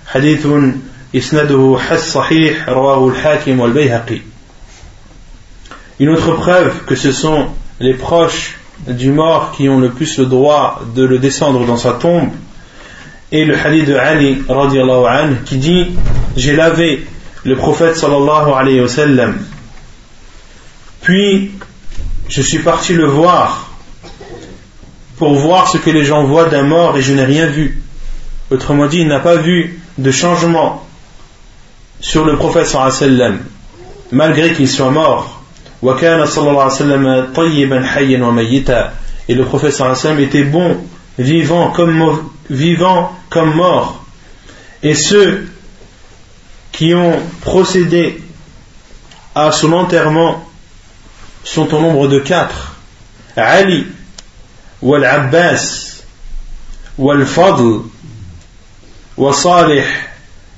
[0.08, 0.48] حديث
[1.16, 4.22] إسنده حس صحيح رواه الحاكم والبيهقي
[5.98, 7.48] Une autre preuve que ce sont
[7.80, 8.58] les proches
[8.88, 12.32] du mort qui ont le plus le droit de le descendre dans sa tombe
[13.32, 15.88] est le hadith de Ali anhu, qui dit
[16.36, 17.06] J'ai lavé
[17.44, 19.38] le prophète sallallahu alayhi wa sallam,
[21.02, 21.52] puis
[22.31, 23.71] je suis parti le voir
[25.19, 27.83] pour voir ce que les gens voient d'un mort et je n'ai rien vu.
[28.51, 30.87] Autrement dit, il n'a pas vu de changement
[31.99, 32.73] sur le prophète
[34.13, 35.43] malgré qu'il soit mort.
[39.29, 39.83] Et le prophète
[40.21, 40.77] était bon,
[41.19, 44.05] vivant comme, vivant comme mort.
[44.85, 45.49] Et ceux
[46.71, 48.23] qui ont procédé
[49.35, 50.45] à son enterrement
[51.45, 52.77] sont au nombre de quatre.
[53.37, 53.87] Ali,
[54.83, 56.03] Wal Abbas,
[56.99, 57.81] Wal Fadl,
[59.17, 59.85] Wal Salih,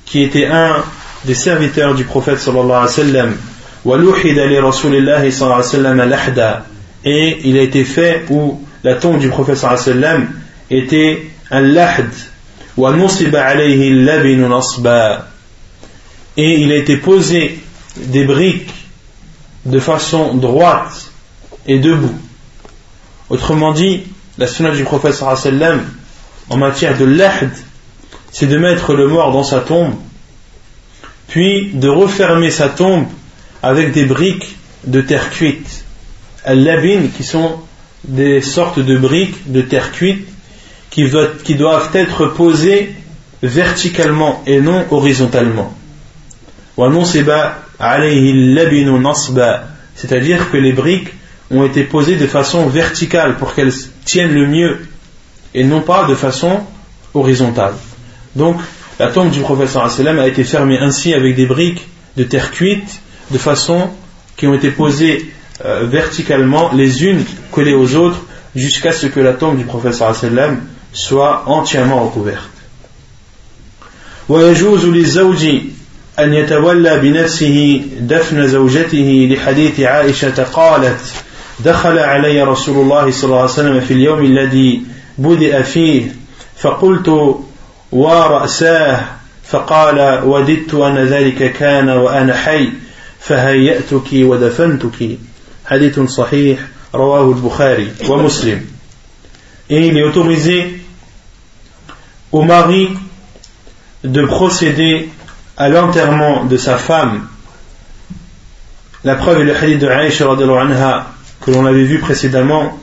[0.05, 0.83] qui était un
[1.25, 3.37] des serviteurs du prophète sallallahu alayhi wa sallam,
[7.05, 10.29] et il a été fait où la tombe du prophète sallam
[10.69, 12.09] était un lahd
[16.35, 17.59] et il a été posé
[17.95, 18.82] des briques
[19.65, 21.11] de façon droite
[21.65, 22.17] et debout
[23.29, 24.03] autrement dit
[24.37, 25.83] la du prophète sallam
[26.49, 27.51] en matière de lahd
[28.31, 29.95] c'est de mettre le mort dans sa tombe
[31.27, 33.05] puis de refermer sa tombe
[33.63, 35.85] avec des briques de terre cuite.
[36.43, 37.59] Al-labin, qui sont
[38.03, 40.27] des sortes de briques de terre cuite
[40.91, 42.93] qui, doivent être posées
[43.41, 45.73] verticalement et non horizontalement.
[49.95, 51.13] C'est-à-dire que les briques
[51.51, 53.73] ont été posées de façon verticale pour qu'elles
[54.05, 54.79] tiennent le mieux
[55.53, 56.61] et non pas de façon
[57.13, 57.73] horizontale.
[58.35, 58.57] Donc,
[58.99, 63.01] la tombe du professeur a été fermée ainsi avec des briques de terre cuite
[63.31, 63.89] de façon
[64.37, 65.31] qui ont été posées
[65.65, 68.21] euh, verticalement les unes collées aux autres
[68.55, 70.61] jusqu'à ce que la tombe du professeur sallam
[70.91, 72.49] soit entièrement recouverte.
[76.19, 81.01] أن يتولى بنفسه دفن زوجته لحديث عائشة قالت
[81.59, 84.81] دخل علي رسول الله صلى الله عليه وسلم في اليوم الذي
[85.17, 86.15] بدأ فيه
[86.57, 87.35] فقلت
[87.91, 89.05] ورأساه
[89.43, 92.69] فقال وددت أن ذلك كان وأنا حي
[93.19, 95.17] فهيأتك ودفنتك
[95.65, 96.59] حديث صحيح
[96.95, 98.61] رواه البخاري ومسلم.
[99.69, 99.93] Et il
[102.41, 102.89] mari
[104.03, 105.09] de procéder
[105.57, 107.27] à l'enterrement de sa femme.
[109.03, 111.07] La preuve est le hadith de Aïcha anha
[111.41, 112.79] que l'on avait vu précédemment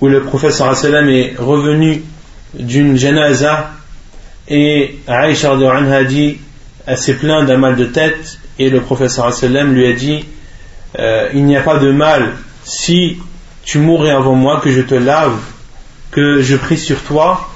[0.00, 2.02] où le professeur sallam est revenu
[2.54, 3.70] d'une janaza
[4.48, 6.38] et Aïcha anha dit
[6.86, 10.24] elle s'est d'un mal de tête et le professeur sallam lui a dit
[10.98, 12.32] euh, il n'y a pas de mal
[12.64, 13.18] si
[13.64, 15.38] tu mourrais avant moi que je te lave
[16.10, 17.48] que je prie sur toi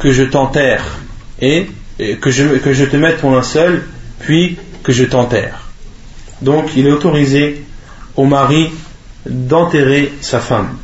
[0.00, 0.84] que je t'enterre
[1.40, 1.68] et,
[2.20, 3.84] que, je, que je te mette ton linceul
[4.23, 5.59] puis que je t'enterre
[6.41, 7.63] donc il est autorisé
[8.15, 8.71] au mari
[9.25, 10.77] d'enterrer sa femme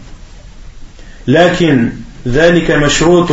[1.28, 1.90] لكن
[2.28, 3.32] ذلك مشروط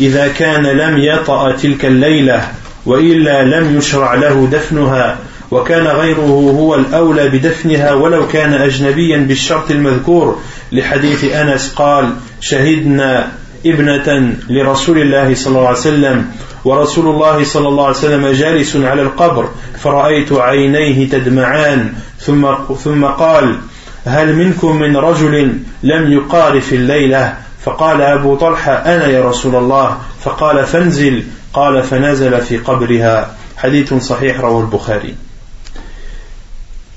[0.00, 2.48] إذا كان لم يطأ تلك الليلة
[2.86, 5.18] وإلا لم يشرع له دفنها
[5.50, 10.38] وكان غيره هو الأولى بدفنها ولو كان أجنبيا بالشرط المذكور
[10.72, 13.32] لحديث أنس قال شهدنا
[13.66, 16.26] ابنة لرسول الله صلى الله عليه وسلم
[16.65, 19.49] ورسول الله صلى الله عليه وسلم جالس على القبر
[19.83, 22.47] فرأيت عينيه تدمعان ثم
[22.83, 23.59] ثم قال
[24.05, 29.97] هل منكم من رجل لم يقارف الليلة؟ فقال أبو طلحة أنا يا رسول الله.
[30.21, 31.23] فقال فانزل.
[31.53, 33.35] قال فنزل في قبرها.
[33.57, 35.15] حديث صحيح رواه البخاري.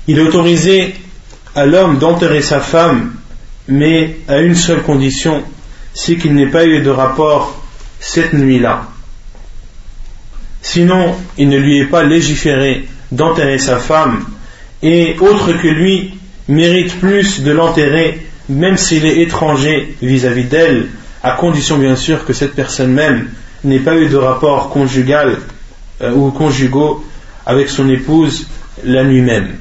[0.07, 0.95] Il autorisé
[1.55, 3.13] à l'homme d'enterrer sa femme,
[3.67, 5.43] mais à une seule condition,
[5.93, 7.61] c'est qu'il n'ait pas eu de rapport
[7.99, 8.83] cette nuit-là.
[10.61, 14.25] Sinon, il ne lui est pas légiféré d'enterrer sa femme,
[14.81, 16.13] et autre que lui
[16.47, 20.87] mérite plus de l'enterrer, même s'il est étranger vis-à-vis d'elle,
[21.23, 23.29] à condition bien sûr que cette personne même
[23.63, 25.37] n'ait pas eu de rapport conjugal
[26.01, 27.03] euh, ou conjugaux
[27.45, 28.47] avec son épouse
[28.83, 29.55] la nuit même.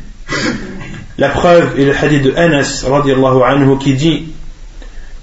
[1.18, 4.26] La preuve est le hadith de Anas anhu qui dit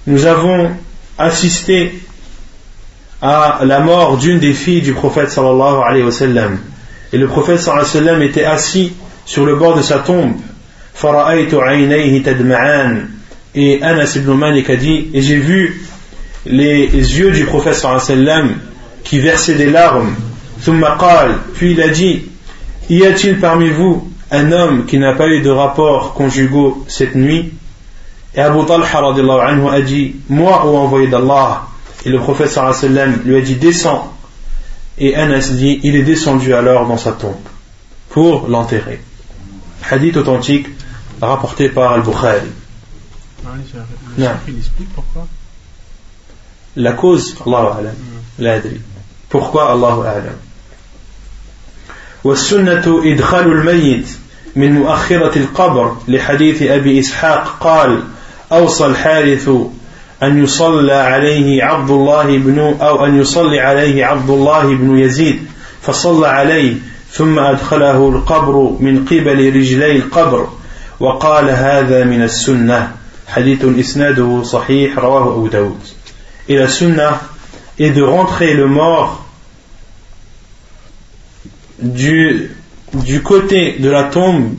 [0.06, 0.70] Nous avons
[1.16, 1.98] assisté
[3.22, 6.58] à la mort d'une des filles du prophète sallallahu alayhi wa sallam.
[7.12, 8.92] Et le prophète sallallahu alayhi wa sallam était assis
[9.24, 10.34] sur le bord de sa tombe.
[13.54, 15.82] Et Anas ibn Malik a dit, et j'ai vu
[16.44, 18.56] les yeux du prophète sallallahu alayhi wa sallam
[19.04, 20.14] qui versaient des larmes.
[21.54, 22.24] Puis il a dit,
[22.88, 27.52] y a-t-il parmi vous un homme qui n'a pas eu de rapport conjugaux cette nuit?
[28.34, 28.86] Et Abu Talha
[29.46, 31.62] anhu a dit, moi ou envoyé d'Allah
[32.05, 34.13] Et le prophète sallam lui a dit, descends.
[34.97, 37.35] Et Anas dit, il est descendu alors dans sa tombe
[38.09, 39.01] pour l'enterrer.
[39.89, 40.67] Hadith authentique
[41.21, 42.49] rapporté par Al-Bukhari.
[46.75, 47.77] La cause, Allah
[48.39, 48.73] A'lam.
[49.29, 50.35] Pourquoi Allah A'lam
[52.23, 54.07] والسنة إدخال الميت
[54.55, 58.03] من مؤخرة القبر لحديث أبي إسحاق قال
[58.51, 59.49] أوصى الحارث
[60.22, 65.46] أن يصلى عليه عبد الله بن أو أن يصلي عليه عبد الله بن يزيد
[65.82, 66.74] فصلى عليه
[67.12, 70.48] ثم أدخله القبر من قبل رجلي القبر
[71.00, 72.92] وقال هذا من السنة
[73.28, 75.80] حديث إسناده صحيح رواه أبو داود
[76.50, 77.20] إلى السنة
[77.78, 79.26] est de rentrer le mort
[81.78, 82.50] du,
[82.94, 84.54] du côté de la tombe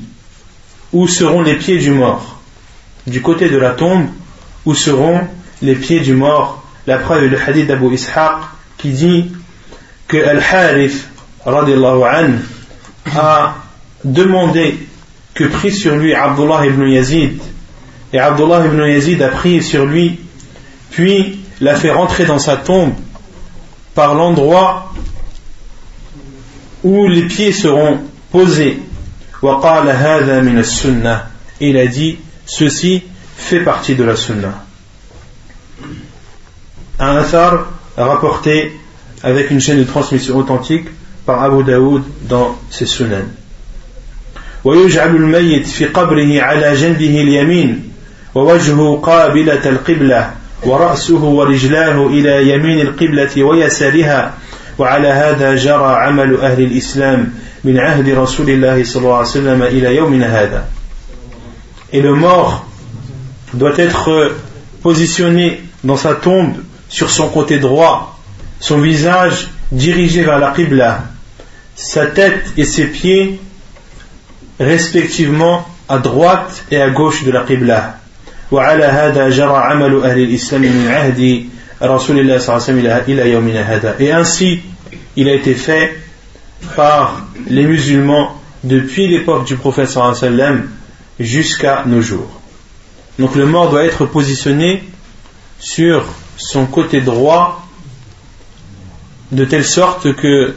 [0.93, 2.39] où seront les pieds du mort.
[3.07, 4.07] Du côté de la tombe
[4.65, 5.21] où seront
[5.61, 6.63] les pieds du mort.
[6.85, 8.37] La preuve est le hadith d'Abu Ishaq
[8.77, 9.31] qui dit
[10.07, 11.09] que Al-Harith
[13.15, 13.55] a
[14.03, 14.77] demandé
[15.33, 17.41] que prie sur lui Abdullah ibn Yazid.
[18.13, 20.19] Et Abdullah ibn Yazid a pris sur lui,
[20.91, 22.93] puis l'a fait rentrer dans sa tombe
[23.93, 24.93] par l'endroit
[26.83, 27.99] où les pieds seront
[28.31, 28.79] posés.
[31.59, 33.03] Et il a dit, ceci
[33.35, 34.66] fait partie de la sunnah
[36.98, 38.72] Un athar rapporté
[39.22, 40.86] avec une chaîne de transmission authentique
[41.26, 43.26] par Abu Daoud dans ses sunan.
[44.64, 47.90] ويجعل الميت في قبره على جنبه اليمين
[48.34, 50.30] ووجهه قابلة القبلة
[50.62, 54.34] ورأسه ورجلاه إلى يمين القبلة ويسارها
[54.78, 57.32] وعلى هذا جرى عمل أهل الإسلام
[57.64, 60.64] من عهد رسول الله صلى الله عليه وسلم إلى يومنا هذا
[61.92, 62.64] Et le mort
[63.52, 64.32] doit être
[64.82, 66.54] positionné dans sa tombe
[66.88, 68.18] sur son côté droit,
[68.60, 71.04] son visage dirigé vers la Qibla,
[71.74, 73.40] sa tête et ses pieds
[74.60, 77.98] respectivement à droite et à gauche de la Qibla.
[78.52, 81.46] وعلى هذا جرى عمل أهل الإسلام من عهد
[83.98, 84.60] et ainsi,
[85.16, 85.96] il a été fait
[86.76, 90.68] par les musulmans depuis l'époque du prophète sallam
[91.18, 92.40] jusqu'à nos jours.
[93.18, 94.84] Donc le mort doit être positionné
[95.58, 96.04] sur
[96.37, 97.67] son côté droit
[99.31, 100.55] de telle sorte que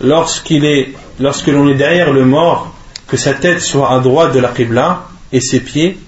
[0.00, 2.74] lorsqu'il est, lorsque l'on est derrière le mort,
[3.06, 5.98] que sa tête soit à droite de la Qibla et ses pieds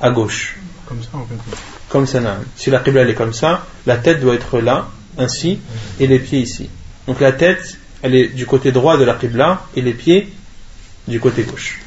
[0.00, 0.56] à gauche.
[0.86, 1.56] Comme ça, en fait.
[1.88, 2.20] Comme ça,
[2.56, 5.58] si la Qibla est comme ça, la tête doit être là, ainsi,
[5.98, 6.70] et les pieds ici.
[7.06, 10.32] Donc la tête, elle est du côté droit de la Qibla, et les pieds
[11.08, 11.80] du côté gauche.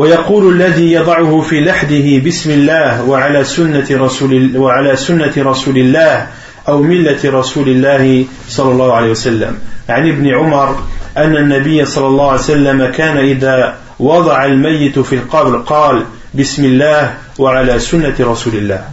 [0.00, 6.26] ويقول الذي يضعه في لحده بسم الله وعلى سنة رسول وعلى سنة رسول الله
[6.68, 9.58] أو ملة رسول الله صلى الله عليه وسلم.
[9.88, 10.82] عن ابن عمر
[11.16, 16.02] أن النبي صلى الله عليه وسلم كان إذا وضع الميت في القبر قال
[16.34, 18.84] بسم الله وعلى سنة رسول الله.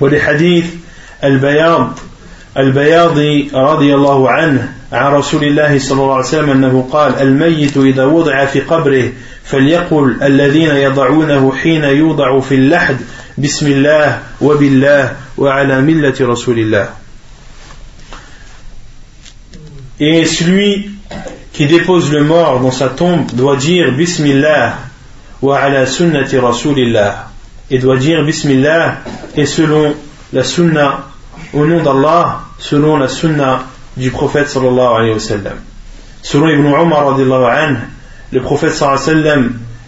[0.00, 0.64] ولحديث
[1.24, 1.98] البياض
[2.56, 8.04] البياضي رضي الله عنه عن رسول الله صلى الله عليه وسلم أنه قال الميت إذا
[8.04, 9.12] وضع في قبره
[9.43, 12.97] فليقل الذين يضعونه حين يوضع في اللحد
[13.37, 16.89] بسم الله وبالله وعلى ملة رسول الله
[19.99, 20.91] Et celui
[21.53, 24.77] qui dépose le mort dans sa tombe doit dire Bismillah
[25.41, 27.29] wa ala sunnati rasulillah
[27.71, 28.97] et doit dire Bismillah
[29.35, 29.95] et selon
[30.33, 31.07] la sunna
[31.53, 33.63] au nom d'Allah selon la sunna
[33.95, 35.57] du prophète sallallahu alayhi wa sallam
[36.21, 37.77] selon Ibn Umar anhu,
[38.32, 38.82] le prophète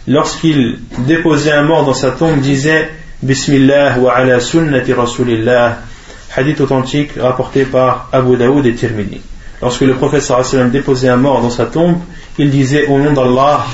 [0.07, 2.91] lorsqu'il déposait un mort dans sa tombe disait
[3.23, 5.79] Bismillah wa ala sunnati rasulillah
[6.37, 9.21] hadith authentique rapporté par Abu Daoud et Tirmidhi
[9.65, 11.97] lorsque le prophète sallam déposait un mort dans sa tombe,
[12.39, 13.65] il disait au nom d'Allah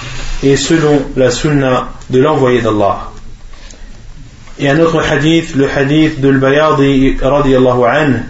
[0.43, 3.11] et selon la sunna de l'envoyé d'Allah.
[4.61, 8.21] Et un autre hadith, le hadith de l'Bayadi radiallahu an,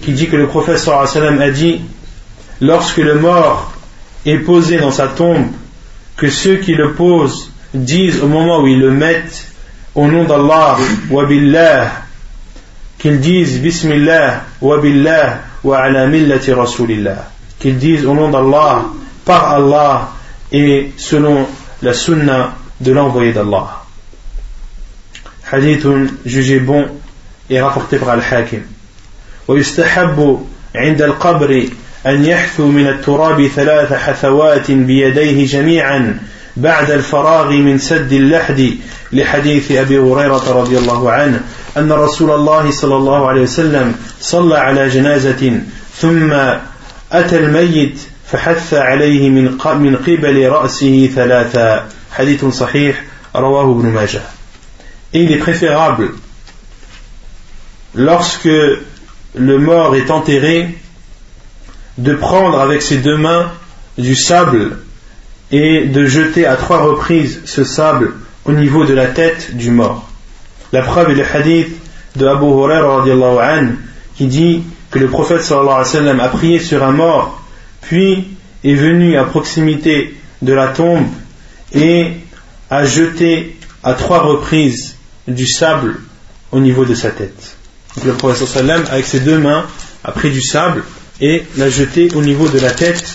[0.00, 1.82] qui dit que le prophète sallam a dit
[2.62, 3.72] lorsque le mort
[4.24, 5.46] est posé dans sa tombe,
[6.19, 9.47] que ceux qui le posent disent au moment où ils le mettent
[9.93, 10.77] au nom d'Allah
[11.09, 11.91] wa billah
[12.97, 17.29] qu'ils disent Bismillah wa billah wa ala millati rasulillah.
[17.59, 18.85] Qu'ils disent au nom d'Allah,
[19.23, 20.11] par Allah
[20.51, 21.47] et selon
[21.81, 23.83] la sunna de l'envoyé d'Allah.
[25.51, 25.85] Hadith
[26.25, 26.87] jugé bon
[27.49, 28.63] et rapporté par Al-Hakim.
[29.47, 30.39] ويستحب
[30.75, 31.65] عند القبر
[32.06, 36.20] أن يحثو من التراب ثلاث حثوات بيديه جميعا
[36.56, 38.74] بعد الفراغ من سد اللحد
[39.12, 41.40] لحديث أبي هريرة رضي الله عنه
[41.76, 45.60] أن رسول الله صلى الله عليه وسلم صلى على جنازة
[45.96, 46.32] ثم
[47.12, 48.00] أتى الميت
[48.32, 53.04] فحث عليه من من قبل رأسه ثلاثا حديث صحيح
[53.36, 54.20] رواه ابن ماجه.
[55.12, 56.10] Et il est préférable
[57.94, 58.48] lorsque
[59.34, 60.68] le mort est enterré
[61.98, 63.50] de prendre avec ses deux mains
[63.98, 64.78] du sable
[65.50, 68.14] et de jeter à trois reprises ce sable
[68.44, 70.08] au niveau de la tête du mort.
[70.72, 71.68] La preuve est le hadith
[72.16, 73.04] de Abu Hurairah
[74.16, 77.42] qui dit que le prophète sallallahu a prié sur un mort,
[77.80, 78.28] puis
[78.64, 81.06] est venu à proximité de la tombe
[81.72, 82.12] et
[82.70, 86.00] a jeté à trois reprises du sable
[86.52, 87.56] au niveau de sa tête.
[87.96, 89.64] Donc le prophète sallallahu avec ses deux mains
[90.04, 90.82] a pris du sable
[91.21, 93.05] et l'a jeté au niveau de la tête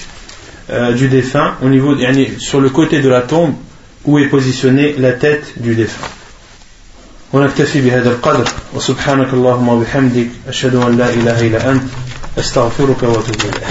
[0.71, 1.95] euh, du défunt, au niveau,
[2.39, 3.55] sur le côté de la tombe
[4.05, 6.09] où est positionnée la tête du défunt.
[7.33, 11.83] ونكتفي بهذا القدر وسبحانك اللهم وبحمدك أشهد أن لا إله إلا أنت
[12.39, 13.67] أستغفرك وأتوب إليك